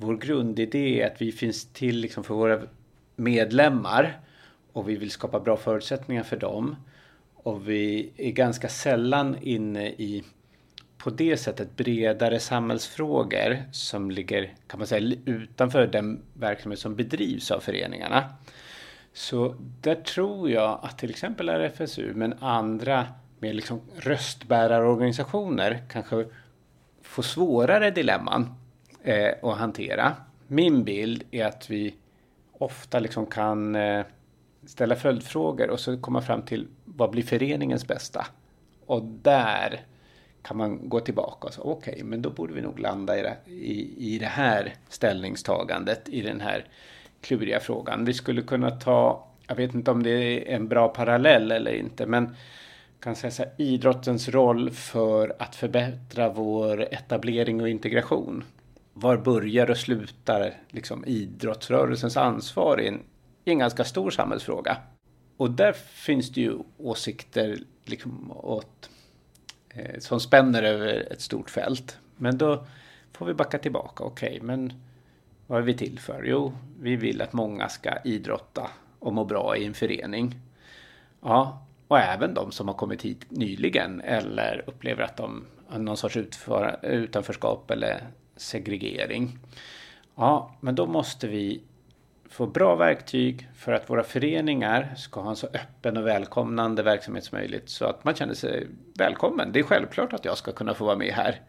vår 0.02 0.16
grundidé 0.16 1.02
är 1.02 1.06
att 1.06 1.22
vi 1.22 1.32
finns 1.32 1.64
till 1.72 1.96
liksom 1.96 2.24
för 2.24 2.34
våra 2.34 2.60
medlemmar 3.16 4.20
och 4.72 4.88
vi 4.88 4.96
vill 4.96 5.10
skapa 5.10 5.40
bra 5.40 5.56
förutsättningar 5.56 6.22
för 6.22 6.36
dem. 6.36 6.76
Och 7.34 7.68
vi 7.68 8.12
är 8.16 8.30
ganska 8.30 8.68
sällan 8.68 9.36
inne 9.42 9.88
i 9.88 10.24
på 10.98 11.10
det 11.10 11.36
sättet 11.36 11.76
bredare 11.76 12.40
samhällsfrågor 12.40 13.62
som 13.72 14.10
ligger 14.10 14.54
kan 14.66 14.78
man 14.78 14.86
säga 14.86 15.16
utanför 15.24 15.86
den 15.86 16.22
verksamhet 16.34 16.78
som 16.78 16.96
bedrivs 16.96 17.50
av 17.50 17.60
föreningarna. 17.60 18.24
Så 19.12 19.54
där 19.80 19.94
tror 19.94 20.50
jag 20.50 20.80
att 20.82 20.98
till 20.98 21.10
exempel 21.10 21.48
RFSU 21.48 22.14
men 22.14 22.34
andra 22.40 23.06
mer 23.38 23.52
liksom 23.52 23.80
röstbärarorganisationer 23.96 25.82
kanske 25.88 26.26
får 27.02 27.22
svårare 27.22 27.90
dilemman 27.90 28.54
eh, 29.02 29.34
att 29.42 29.58
hantera. 29.58 30.16
Min 30.46 30.84
bild 30.84 31.24
är 31.30 31.44
att 31.44 31.70
vi 31.70 31.94
ofta 32.52 32.98
liksom 32.98 33.26
kan 33.26 33.74
eh, 33.74 34.04
ställa 34.66 34.96
följdfrågor 34.96 35.70
och 35.70 35.80
så 35.80 35.98
komma 35.98 36.20
fram 36.20 36.42
till 36.42 36.66
vad 36.84 37.10
blir 37.10 37.22
föreningens 37.22 37.86
bästa? 37.86 38.26
Och 38.86 39.02
där 39.04 39.80
kan 40.42 40.56
man 40.56 40.88
gå 40.88 41.00
tillbaka 41.00 41.46
och 41.46 41.54
säga 41.54 41.64
okej, 41.64 41.92
okay, 41.92 42.04
men 42.04 42.22
då 42.22 42.30
borde 42.30 42.52
vi 42.52 42.60
nog 42.60 42.78
landa 42.78 43.18
i 43.18 43.22
det, 43.22 43.36
i, 43.46 44.14
i 44.14 44.18
det 44.18 44.26
här 44.26 44.74
ställningstagandet 44.88 46.08
i 46.08 46.20
den 46.20 46.40
här 46.40 46.66
kluriga 47.20 47.60
frågan. 47.60 48.04
Vi 48.04 48.14
skulle 48.14 48.42
kunna 48.42 48.70
ta, 48.70 49.26
jag 49.46 49.56
vet 49.56 49.74
inte 49.74 49.90
om 49.90 50.02
det 50.02 50.10
är 50.10 50.54
en 50.54 50.68
bra 50.68 50.88
parallell 50.88 51.52
eller 51.52 51.74
inte, 51.74 52.06
men 52.06 52.36
kan 53.00 53.16
säga 53.16 53.30
så 53.30 53.42
här, 53.42 53.52
idrottens 53.58 54.28
roll 54.28 54.70
för 54.70 55.36
att 55.38 55.56
förbättra 55.56 56.28
vår 56.28 56.82
etablering 56.94 57.60
och 57.60 57.68
integration 57.68 58.44
var 58.92 59.16
börjar 59.16 59.70
och 59.70 59.76
slutar 59.76 60.54
liksom 60.68 61.04
idrottsrörelsens 61.04 62.16
ansvar 62.16 62.80
i 62.80 62.88
en, 62.88 63.00
i 63.44 63.50
en 63.50 63.58
ganska 63.58 63.84
stor 63.84 64.10
samhällsfråga? 64.10 64.76
Och 65.36 65.50
där 65.50 65.72
finns 65.72 66.30
det 66.30 66.40
ju 66.40 66.58
åsikter 66.78 67.58
liksom 67.84 68.32
åt, 68.32 68.90
eh, 69.68 69.98
som 69.98 70.20
spänner 70.20 70.62
över 70.62 71.12
ett 71.12 71.20
stort 71.20 71.50
fält. 71.50 71.98
Men 72.16 72.38
då 72.38 72.66
får 73.12 73.26
vi 73.26 73.34
backa 73.34 73.58
tillbaka. 73.58 74.04
Okej, 74.04 74.28
okay, 74.28 74.42
men 74.42 74.72
vad 75.46 75.58
är 75.58 75.62
vi 75.62 75.74
till 75.74 75.98
för? 75.98 76.24
Jo, 76.24 76.52
vi 76.80 76.96
vill 76.96 77.22
att 77.22 77.32
många 77.32 77.68
ska 77.68 77.90
idrotta 78.04 78.70
och 78.98 79.12
må 79.12 79.24
bra 79.24 79.56
i 79.56 79.64
en 79.66 79.74
förening. 79.74 80.34
Ja, 81.20 81.66
och 81.88 81.98
även 81.98 82.34
de 82.34 82.52
som 82.52 82.68
har 82.68 82.74
kommit 82.74 83.02
hit 83.02 83.30
nyligen 83.30 84.00
eller 84.00 84.64
upplever 84.66 85.02
att 85.02 85.16
de 85.16 85.44
har 85.66 85.78
någon 85.78 85.96
sorts 85.96 86.16
utför, 86.16 86.78
utanförskap 86.82 87.70
eller 87.70 88.06
segregering. 88.36 89.38
Ja, 90.14 90.56
men 90.60 90.74
då 90.74 90.86
måste 90.86 91.28
vi 91.28 91.62
få 92.32 92.46
bra 92.46 92.76
verktyg 92.76 93.48
för 93.54 93.72
att 93.72 93.90
våra 93.90 94.02
föreningar 94.02 94.94
ska 94.96 95.20
ha 95.20 95.30
en 95.30 95.36
så 95.36 95.46
öppen 95.46 95.96
och 95.96 96.06
välkomnande 96.06 96.82
verksamhet 96.82 97.24
som 97.24 97.38
möjligt 97.38 97.68
så 97.68 97.84
att 97.84 98.04
man 98.04 98.14
känner 98.14 98.34
sig 98.34 98.66
välkommen. 98.94 99.52
Det 99.52 99.58
är 99.58 99.62
självklart 99.62 100.12
att 100.12 100.24
jag 100.24 100.38
ska 100.38 100.52
kunna 100.52 100.74
få 100.74 100.84
vara 100.84 100.96
med 100.96 101.12
här. 101.12 101.40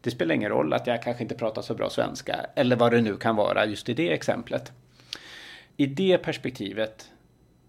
Det 0.00 0.10
spelar 0.10 0.34
ingen 0.34 0.50
roll 0.50 0.72
att 0.72 0.86
jag 0.86 1.02
kanske 1.02 1.22
inte 1.22 1.34
pratar 1.34 1.62
så 1.62 1.74
bra 1.74 1.90
svenska 1.90 2.46
eller 2.54 2.76
vad 2.76 2.92
det 2.92 3.00
nu 3.00 3.16
kan 3.16 3.36
vara 3.36 3.66
just 3.66 3.88
i 3.88 3.94
det 3.94 4.12
exemplet. 4.12 4.72
I 5.76 5.86
det 5.86 6.18
perspektivet, 6.18 7.10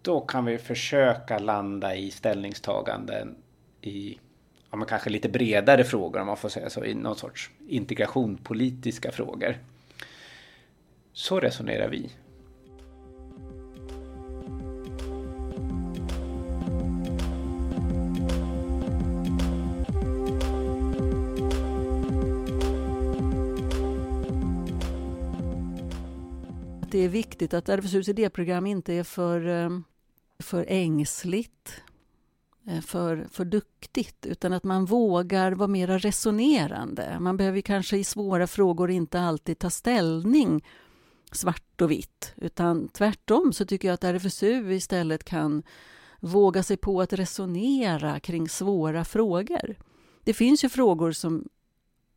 då 0.01 0.19
kan 0.19 0.45
vi 0.45 0.57
försöka 0.57 1.39
landa 1.39 1.95
i 1.95 2.11
ställningstaganden 2.11 3.35
i 3.81 4.19
ja, 4.79 4.85
kanske 4.85 5.09
lite 5.09 5.29
bredare 5.29 5.83
frågor, 5.83 6.19
om 6.19 6.27
man 6.27 6.37
får 6.37 6.49
säga 6.49 6.69
så, 6.69 6.85
i 6.85 6.93
någon 6.93 7.15
sorts 7.15 7.51
integrationspolitiska 7.67 9.11
frågor. 9.11 9.57
Så 11.13 11.39
resonerar 11.39 11.89
vi. 11.89 12.11
Det 26.91 26.99
är 26.99 27.09
viktigt 27.09 27.53
att 27.53 27.69
RFSUs 27.69 28.09
idéprogram 28.09 28.65
inte 28.65 28.93
är 28.93 29.03
för, 29.03 29.47
eh, 29.47 29.69
för 30.39 30.65
ängsligt 30.67 31.81
Eh, 32.67 32.81
för, 32.81 33.27
för 33.31 33.45
duktigt, 33.45 34.25
utan 34.25 34.53
att 34.53 34.63
man 34.63 34.85
vågar 34.85 35.51
vara 35.51 35.67
mer 35.67 35.87
resonerande. 35.87 37.17
Man 37.19 37.37
behöver 37.37 37.61
kanske 37.61 37.97
i 37.97 38.03
svåra 38.03 38.47
frågor 38.47 38.91
inte 38.91 39.19
alltid 39.19 39.59
ta 39.59 39.69
ställning 39.69 40.65
svart 41.31 41.81
och 41.81 41.91
vitt, 41.91 42.33
utan 42.35 42.87
tvärtom 42.87 43.53
så 43.53 43.65
tycker 43.65 43.87
jag 43.87 43.93
att 43.93 44.03
RFSU 44.03 44.73
istället 44.73 45.23
kan 45.23 45.63
våga 46.19 46.63
sig 46.63 46.77
på 46.77 47.01
att 47.01 47.13
resonera 47.13 48.19
kring 48.19 48.49
svåra 48.49 49.05
frågor. 49.05 49.75
Det 50.23 50.33
finns 50.33 50.63
ju 50.63 50.69
frågor 50.69 51.11
som 51.11 51.49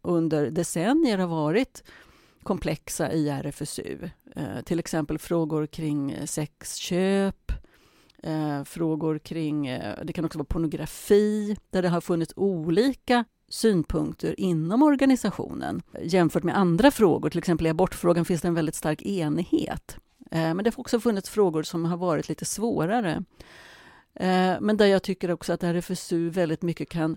under 0.03 0.51
decennier 0.51 1.19
har 1.19 1.27
varit 1.27 1.85
komplexa 2.43 3.13
i 3.13 3.29
RFSU. 3.29 4.11
Eh, 4.37 4.61
till 4.65 4.79
exempel 4.79 5.19
frågor 5.19 5.67
kring 5.67 6.27
sexköp, 6.27 7.53
eh, 8.23 8.65
frågor 8.65 9.19
kring, 9.19 9.67
eh, 9.67 10.05
det 10.05 10.13
kan 10.13 10.25
också 10.25 10.39
vara 10.39 10.47
pornografi, 10.47 11.57
där 11.71 11.83
det 11.83 11.89
har 11.89 12.01
funnits 12.01 12.33
olika 12.37 13.25
synpunkter 13.49 14.41
inom 14.41 14.83
organisationen. 14.83 15.83
Eh, 15.93 16.01
jämfört 16.05 16.43
med 16.43 16.59
andra 16.59 16.91
frågor, 16.91 17.31
till 17.31 17.39
exempel 17.39 17.67
i 17.67 17.71
abortfrågan 17.71 18.25
finns 18.25 18.43
det 18.43 18.49
en 18.49 18.55
väldigt 18.55 18.75
stark 18.75 19.03
enighet. 19.03 19.97
Eh, 20.31 20.55
men 20.55 20.57
det 20.57 20.75
har 20.75 20.81
också 20.81 21.01
funnits 21.01 21.31
frågor 21.31 21.63
som 21.63 21.85
har 21.85 21.97
varit 21.97 22.29
lite 22.29 22.45
svårare. 22.45 23.25
Eh, 24.15 24.57
men 24.61 24.77
där 24.77 24.87
jag 24.87 25.03
tycker 25.03 25.31
också 25.31 25.53
att 25.53 25.63
RFSU 25.63 26.31
väldigt 26.31 26.63
mycket 26.63 26.89
kan 26.89 27.17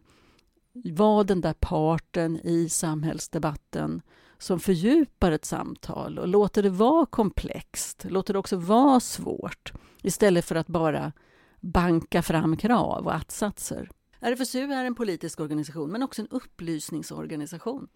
vara 0.73 1.23
den 1.23 1.41
där 1.41 1.53
parten 1.53 2.39
i 2.43 2.69
samhällsdebatten 2.69 4.01
som 4.43 4.59
fördjupar 4.59 5.31
ett 5.31 5.45
samtal 5.45 6.19
och 6.19 6.27
låter 6.27 6.63
det 6.63 6.69
vara 6.69 7.05
komplext, 7.05 8.05
låter 8.09 8.33
det 8.33 8.39
också 8.39 8.55
vara 8.55 8.99
svårt 8.99 9.73
istället 10.01 10.45
för 10.45 10.55
att 10.55 10.67
bara 10.67 11.11
banka 11.59 12.21
fram 12.21 12.57
krav 12.57 13.05
och 13.05 13.15
att-satser. 13.15 13.89
RFSU 14.19 14.71
är 14.71 14.85
en 14.85 14.95
politisk 14.95 15.39
organisation 15.39 15.91
men 15.91 16.03
också 16.03 16.21
en 16.21 16.27
upplysningsorganisation. 16.27 17.87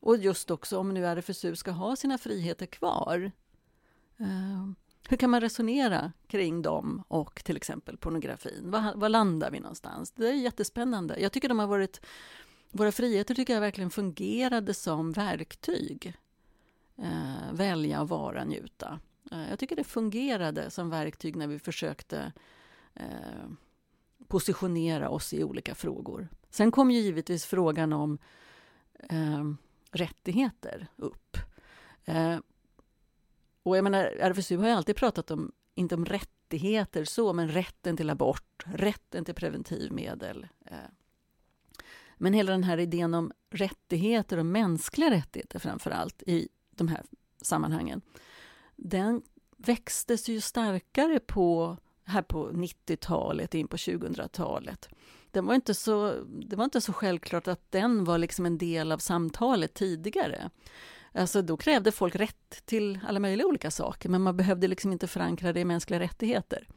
Och 0.00 0.16
just 0.16 0.50
också 0.50 0.78
om 0.78 0.94
nu 0.94 1.06
RFSU 1.06 1.56
ska 1.56 1.70
ha 1.70 1.96
sina 1.96 2.18
friheter 2.18 2.66
kvar 2.66 3.32
eh, 4.18 4.70
hur 5.08 5.16
kan 5.16 5.30
man 5.30 5.40
resonera 5.40 6.12
kring 6.26 6.62
dem 6.62 7.02
och 7.08 7.44
till 7.44 7.56
exempel 7.56 7.96
pornografin? 7.96 8.70
Var, 8.70 8.94
var, 8.96 9.08
landar 9.08 9.50
vi 9.50 9.60
någonstans? 9.60 10.10
Det 10.10 10.28
är 10.28 10.32
jättespännande. 10.32 11.20
Jag 11.20 11.32
tycker 11.32 11.48
de 11.48 11.58
har 11.58 11.66
varit... 11.66 12.00
Våra 12.72 12.92
friheter 12.92 13.34
tycker 13.34 13.54
jag 13.54 13.60
verkligen 13.60 13.90
fungerade 13.90 14.74
som 14.74 15.12
verktyg. 15.12 16.14
Eh, 16.98 17.52
välja, 17.52 18.04
vara, 18.04 18.44
njuta. 18.44 19.00
Eh, 19.32 19.48
jag 19.50 19.58
tycker 19.58 19.76
det 19.76 19.84
fungerade 19.84 20.70
som 20.70 20.90
verktyg 20.90 21.36
när 21.36 21.46
vi 21.46 21.58
försökte 21.58 22.32
eh, 22.94 23.50
positionera 24.28 25.08
oss 25.08 25.32
i 25.32 25.44
olika 25.44 25.74
frågor. 25.74 26.28
Sen 26.50 26.70
kom 26.70 26.90
ju 26.90 26.98
givetvis 26.98 27.44
frågan 27.44 27.92
om 27.92 28.18
eh, 29.08 29.44
rättigheter 29.90 30.86
upp. 30.96 31.36
Eh, 32.04 32.38
och 33.62 33.76
jag 33.76 33.84
menar, 33.84 34.04
RFSU 34.04 34.56
har 34.56 34.66
ju 34.66 34.72
alltid 34.72 34.96
pratat 34.96 35.30
om, 35.30 35.52
inte 35.74 35.94
om 35.94 36.04
rättigheter 36.04 37.04
så, 37.04 37.32
men 37.32 37.48
rätten 37.48 37.96
till 37.96 38.10
abort, 38.10 38.64
rätten 38.66 39.24
till 39.24 39.34
preventivmedel. 39.34 40.46
Eh, 40.64 40.76
men 42.22 42.32
hela 42.32 42.52
den 42.52 42.64
här 42.64 42.78
idén 42.78 43.14
om 43.14 43.32
rättigheter 43.50 44.38
och 44.38 44.46
mänskliga 44.46 45.10
rättigheter 45.10 45.58
framför 45.58 45.90
allt 45.90 46.22
i 46.22 46.48
de 46.70 46.88
här 46.88 47.02
sammanhangen, 47.42 48.00
den 48.76 49.22
växtes 49.56 50.28
ju 50.28 50.40
starkare 50.40 51.20
på, 51.20 51.76
här 52.04 52.22
på 52.22 52.50
90-talet 52.50 53.54
in 53.54 53.68
på 53.68 53.76
2000-talet. 53.76 54.88
Den 55.30 55.46
var 55.46 55.54
inte 55.54 55.74
så, 55.74 56.14
det 56.46 56.56
var 56.56 56.64
inte 56.64 56.80
så 56.80 56.92
självklart 56.92 57.48
att 57.48 57.70
den 57.70 58.04
var 58.04 58.18
liksom 58.18 58.46
en 58.46 58.58
del 58.58 58.92
av 58.92 58.98
samtalet 58.98 59.74
tidigare. 59.74 60.50
Alltså 61.12 61.42
då 61.42 61.56
krävde 61.56 61.92
folk 61.92 62.16
rätt 62.16 62.66
till 62.66 63.00
alla 63.06 63.20
möjliga 63.20 63.46
olika 63.46 63.70
saker, 63.70 64.08
men 64.08 64.22
man 64.22 64.36
behövde 64.36 64.68
liksom 64.68 64.92
inte 64.92 65.06
förankra 65.06 65.52
det 65.52 65.60
i 65.60 65.64
mänskliga 65.64 66.00
rättigheter. 66.00 66.68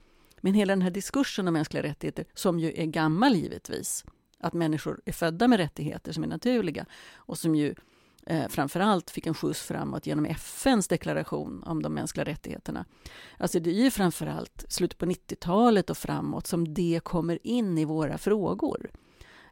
Men 0.42 0.54
hela 0.54 0.72
den 0.72 0.82
här 0.82 0.92
diskursen 0.92 1.48
om 1.48 1.54
mänskliga 1.54 1.84
rättigheter, 1.84 2.26
som 2.34 2.60
ju 2.60 2.74
är 2.74 2.86
gammal 2.86 3.36
givetvis, 3.36 4.06
att 4.44 4.54
människor 4.54 5.02
är 5.06 5.12
födda 5.12 5.48
med 5.48 5.58
rättigheter 5.60 6.12
som 6.12 6.24
är 6.24 6.28
naturliga 6.28 6.86
och 7.16 7.38
som 7.38 7.56
ju 7.56 7.76
eh, 8.26 8.48
framför 8.48 8.80
allt 8.80 9.12
fick 9.12 9.28
en 9.28 9.34
skjuts 9.34 9.62
framåt 9.62 10.08
genom 10.08 10.26
FNs 10.26 10.88
deklaration 10.88 11.64
om 11.66 11.82
de 11.82 11.94
mänskliga 11.94 12.26
rättigheterna. 12.26 12.86
Alltså 13.38 13.60
det 13.60 13.70
är 13.70 13.84
ju 13.84 13.92
framför 13.92 14.28
allt 14.28 14.66
slutet 14.70 14.98
på 14.98 15.06
90-talet 15.06 15.90
och 15.90 15.98
framåt 15.98 16.48
som 16.48 16.74
det 16.74 17.00
kommer 17.04 17.48
in 17.48 17.78
i 17.78 17.86
våra 17.86 18.18
frågor 18.18 18.92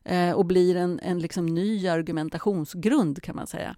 eh, 0.04 0.32
och 0.32 0.46
blir 0.46 0.76
en, 0.76 1.00
en 1.00 1.20
liksom 1.20 1.46
ny 1.46 1.88
argumentationsgrund 1.88 3.24
kan 3.24 3.36
man 3.36 3.48
säga. 3.48 3.76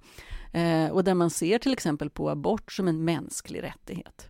Eh, 0.53 0.91
och 0.91 1.03
där 1.03 1.13
man 1.13 1.29
ser 1.29 1.59
till 1.59 1.73
exempel 1.73 2.09
på 2.09 2.29
abort 2.29 2.71
som 2.71 2.87
en 2.87 3.05
mänsklig 3.05 3.63
rättighet. 3.63 4.27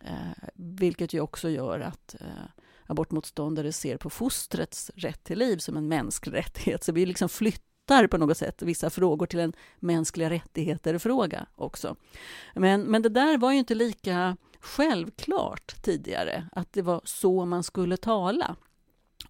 Eh, 0.00 0.48
vilket 0.54 1.12
ju 1.12 1.20
också 1.20 1.48
gör 1.48 1.80
att 1.80 2.16
eh, 2.20 2.61
abortmotståndare 2.92 3.72
ser 3.72 3.96
på 3.96 4.10
fostrets 4.10 4.90
rätt 4.94 5.24
till 5.24 5.38
liv 5.38 5.56
som 5.56 5.76
en 5.76 5.88
mänsklig 5.88 6.38
rättighet. 6.38 6.84
Så 6.84 6.92
vi 6.92 7.06
liksom 7.06 7.28
flyttar 7.28 8.06
på 8.06 8.18
något 8.18 8.38
sätt 8.38 8.62
vissa 8.62 8.90
frågor 8.90 9.26
till 9.26 9.40
en 9.40 9.52
mänskliga 9.78 10.30
rättigheter-fråga 10.30 11.46
också. 11.54 11.96
Men, 12.54 12.82
men 12.82 13.02
det 13.02 13.08
där 13.08 13.38
var 13.38 13.52
ju 13.52 13.58
inte 13.58 13.74
lika 13.74 14.36
självklart 14.60 15.82
tidigare, 15.82 16.48
att 16.52 16.72
det 16.72 16.82
var 16.82 17.00
så 17.04 17.44
man 17.44 17.62
skulle 17.62 17.96
tala 17.96 18.56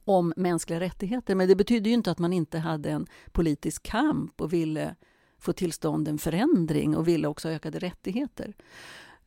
om 0.04 0.32
mänskliga 0.36 0.80
rättigheter. 0.80 1.34
Men 1.34 1.48
det 1.48 1.56
betyder 1.56 1.90
ju 1.90 1.94
inte 1.94 2.10
att 2.10 2.18
man 2.18 2.32
inte 2.32 2.58
hade 2.58 2.90
en 2.90 3.06
politisk 3.32 3.82
kamp 3.82 4.40
och 4.40 4.52
ville 4.52 4.94
få 5.38 5.52
till 5.52 5.72
stånd 5.72 6.08
en 6.08 6.18
förändring 6.18 6.96
och 6.96 7.08
ville 7.08 7.28
också 7.28 7.48
ha 7.48 7.54
ökade 7.54 7.78
rättigheter. 7.78 8.54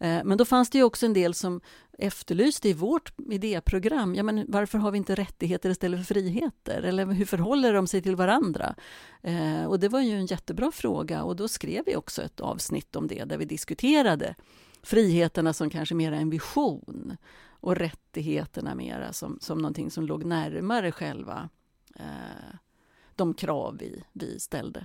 Eh, 0.05 0.23
men 0.23 0.37
då 0.37 0.45
fanns 0.45 0.69
det 0.69 0.77
ju 0.77 0.83
också 0.83 1.05
en 1.05 1.13
del 1.13 1.33
som 1.33 1.61
efterlyste 1.97 2.69
i 2.69 2.73
vårt 2.73 3.13
idéprogram, 3.31 4.15
ja 4.15 4.23
men 4.23 4.45
varför 4.47 4.77
har 4.77 4.91
vi 4.91 4.97
inte 4.97 5.15
rättigheter 5.15 5.69
istället 5.69 5.99
för 5.99 6.13
friheter? 6.13 6.81
Eller 6.83 7.05
hur 7.05 7.25
förhåller 7.25 7.73
de 7.73 7.87
sig 7.87 8.01
till 8.01 8.15
varandra? 8.15 8.75
Eh, 9.21 9.65
och 9.65 9.79
det 9.79 9.89
var 9.89 10.01
ju 10.01 10.11
en 10.11 10.25
jättebra 10.25 10.71
fråga 10.71 11.23
och 11.23 11.35
då 11.35 11.47
skrev 11.47 11.83
vi 11.85 11.95
också 11.95 12.21
ett 12.21 12.39
avsnitt 12.39 12.95
om 12.95 13.07
det 13.07 13.23
där 13.23 13.37
vi 13.37 13.45
diskuterade 13.45 14.35
friheterna 14.83 15.53
som 15.53 15.69
kanske 15.69 15.95
mera 15.95 16.15
en 16.15 16.29
vision 16.29 17.17
och 17.47 17.75
rättigheterna 17.75 18.75
mera 18.75 19.13
som, 19.13 19.37
som 19.41 19.57
någonting 19.57 19.91
som 19.91 20.05
låg 20.05 20.25
närmare 20.25 20.91
själva 20.91 21.49
eh, 21.95 22.55
de 23.15 23.33
krav 23.33 23.77
vi, 23.77 24.03
vi 24.13 24.39
ställde. 24.39 24.81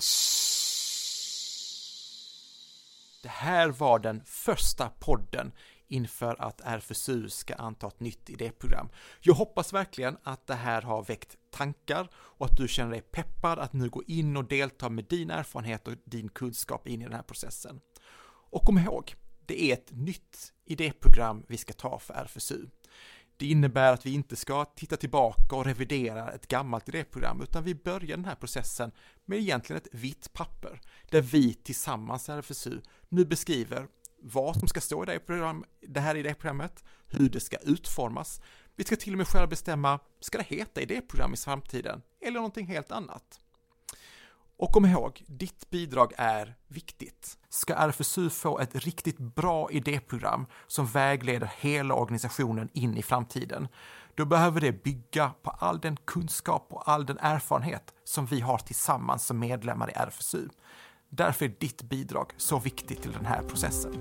Det 3.22 3.28
här 3.28 3.68
var 3.68 3.98
den 3.98 4.22
första 4.24 4.88
podden 4.88 5.52
inför 5.88 6.37
att 6.38 6.61
RFSU 6.61 7.28
ska 7.28 7.54
anta 7.54 7.87
ett 7.87 8.00
nytt 8.00 8.30
idéprogram. 8.30 8.88
Jag 9.20 9.35
hoppas 9.35 9.72
verkligen 9.72 10.16
att 10.22 10.46
det 10.46 10.54
här 10.54 10.83
har 10.83 11.02
väckt 11.02 11.37
tankar 11.50 12.09
och 12.14 12.46
att 12.46 12.56
du 12.56 12.68
känner 12.68 12.90
dig 12.90 13.00
peppad 13.00 13.59
att 13.59 13.72
nu 13.72 13.88
gå 13.88 14.02
in 14.06 14.37
och 14.37 14.44
delta 14.44 14.88
med 14.88 15.04
din 15.04 15.30
erfarenhet 15.30 15.88
och 15.88 15.94
din 16.04 16.28
kunskap 16.28 16.88
in 16.88 17.00
i 17.00 17.04
den 17.04 17.12
här 17.12 17.22
processen. 17.22 17.80
Och 18.50 18.62
kom 18.62 18.78
ihåg, 18.78 19.14
det 19.46 19.62
är 19.62 19.72
ett 19.72 19.90
nytt 19.90 20.52
idéprogram 20.64 21.44
vi 21.48 21.56
ska 21.56 21.72
ta 21.72 21.98
för 21.98 22.14
RFSU. 22.14 22.66
Det 23.40 23.46
innebär 23.46 23.92
att 23.92 24.07
vi 24.07 24.14
inte 24.14 24.37
ska 24.37 24.64
titta 24.64 24.96
tillbaka 24.96 25.57
och 25.57 25.64
revidera 25.64 26.31
ett 26.31 26.48
gammalt 26.48 26.88
idéprogram, 26.88 27.40
utan 27.42 27.64
vi 27.64 27.74
börjar 27.74 28.16
den 28.16 28.24
här 28.24 28.35
processen 28.35 28.92
med 29.24 29.38
egentligen 29.38 29.83
ett 29.83 29.88
vitt 29.92 30.33
papper, 30.33 30.81
där 31.11 31.20
vi 31.20 31.55
tillsammans 31.55 32.29
i 32.29 32.33
RFSU 32.33 32.81
nu 33.09 33.24
beskriver 33.24 33.87
vad 34.22 34.57
som 34.57 34.68
ska 34.68 34.81
stå 34.81 35.03
i 35.03 35.07
det, 35.07 35.18
program, 35.18 35.64
det 35.88 36.00
här 36.00 36.14
idéprogrammet, 36.14 36.85
hur 37.07 37.29
det 37.29 37.40
ska 37.40 37.57
utformas. 37.57 38.40
Vi 38.76 38.85
ska 38.85 38.96
till 38.96 39.12
och 39.12 39.18
med 39.18 39.29
själva 39.29 39.46
bestämma, 39.46 39.98
ska 40.20 40.38
det 40.38 40.46
heta 40.57 40.81
idéprogram 40.81 41.35
i 41.35 41.37
framtiden 41.37 42.03
eller 42.20 42.35
någonting 42.35 42.66
helt 42.66 42.92
annat? 42.92 43.40
Och 44.60 44.72
kom 44.72 44.86
ihåg, 44.86 45.24
ditt 45.26 45.70
bidrag 45.70 46.12
är 46.16 46.56
viktigt. 46.68 47.38
Ska 47.48 47.74
RFSU 47.74 48.30
få 48.30 48.58
ett 48.58 48.74
riktigt 48.74 49.18
bra 49.18 49.70
idéprogram 49.70 50.46
som 50.66 50.86
vägleder 50.86 51.52
hela 51.60 51.94
organisationen 51.94 52.68
in 52.72 52.96
i 52.96 53.02
framtiden, 53.02 53.68
då 54.14 54.24
behöver 54.24 54.60
det 54.60 54.84
bygga 54.84 55.30
på 55.42 55.50
all 55.50 55.80
den 55.80 55.96
kunskap 55.96 56.66
och 56.70 56.88
all 56.88 57.06
den 57.06 57.18
erfarenhet 57.18 57.94
som 58.04 58.26
vi 58.26 58.40
har 58.40 58.58
tillsammans 58.58 59.26
som 59.26 59.38
medlemmar 59.38 59.90
i 59.90 59.92
RFSU. 59.94 60.48
Därför 61.08 61.44
är 61.44 61.54
ditt 61.58 61.82
bidrag 61.82 62.32
så 62.36 62.58
viktigt 62.58 63.02
till 63.02 63.12
den 63.12 63.26
här 63.26 63.42
processen. 63.42 63.92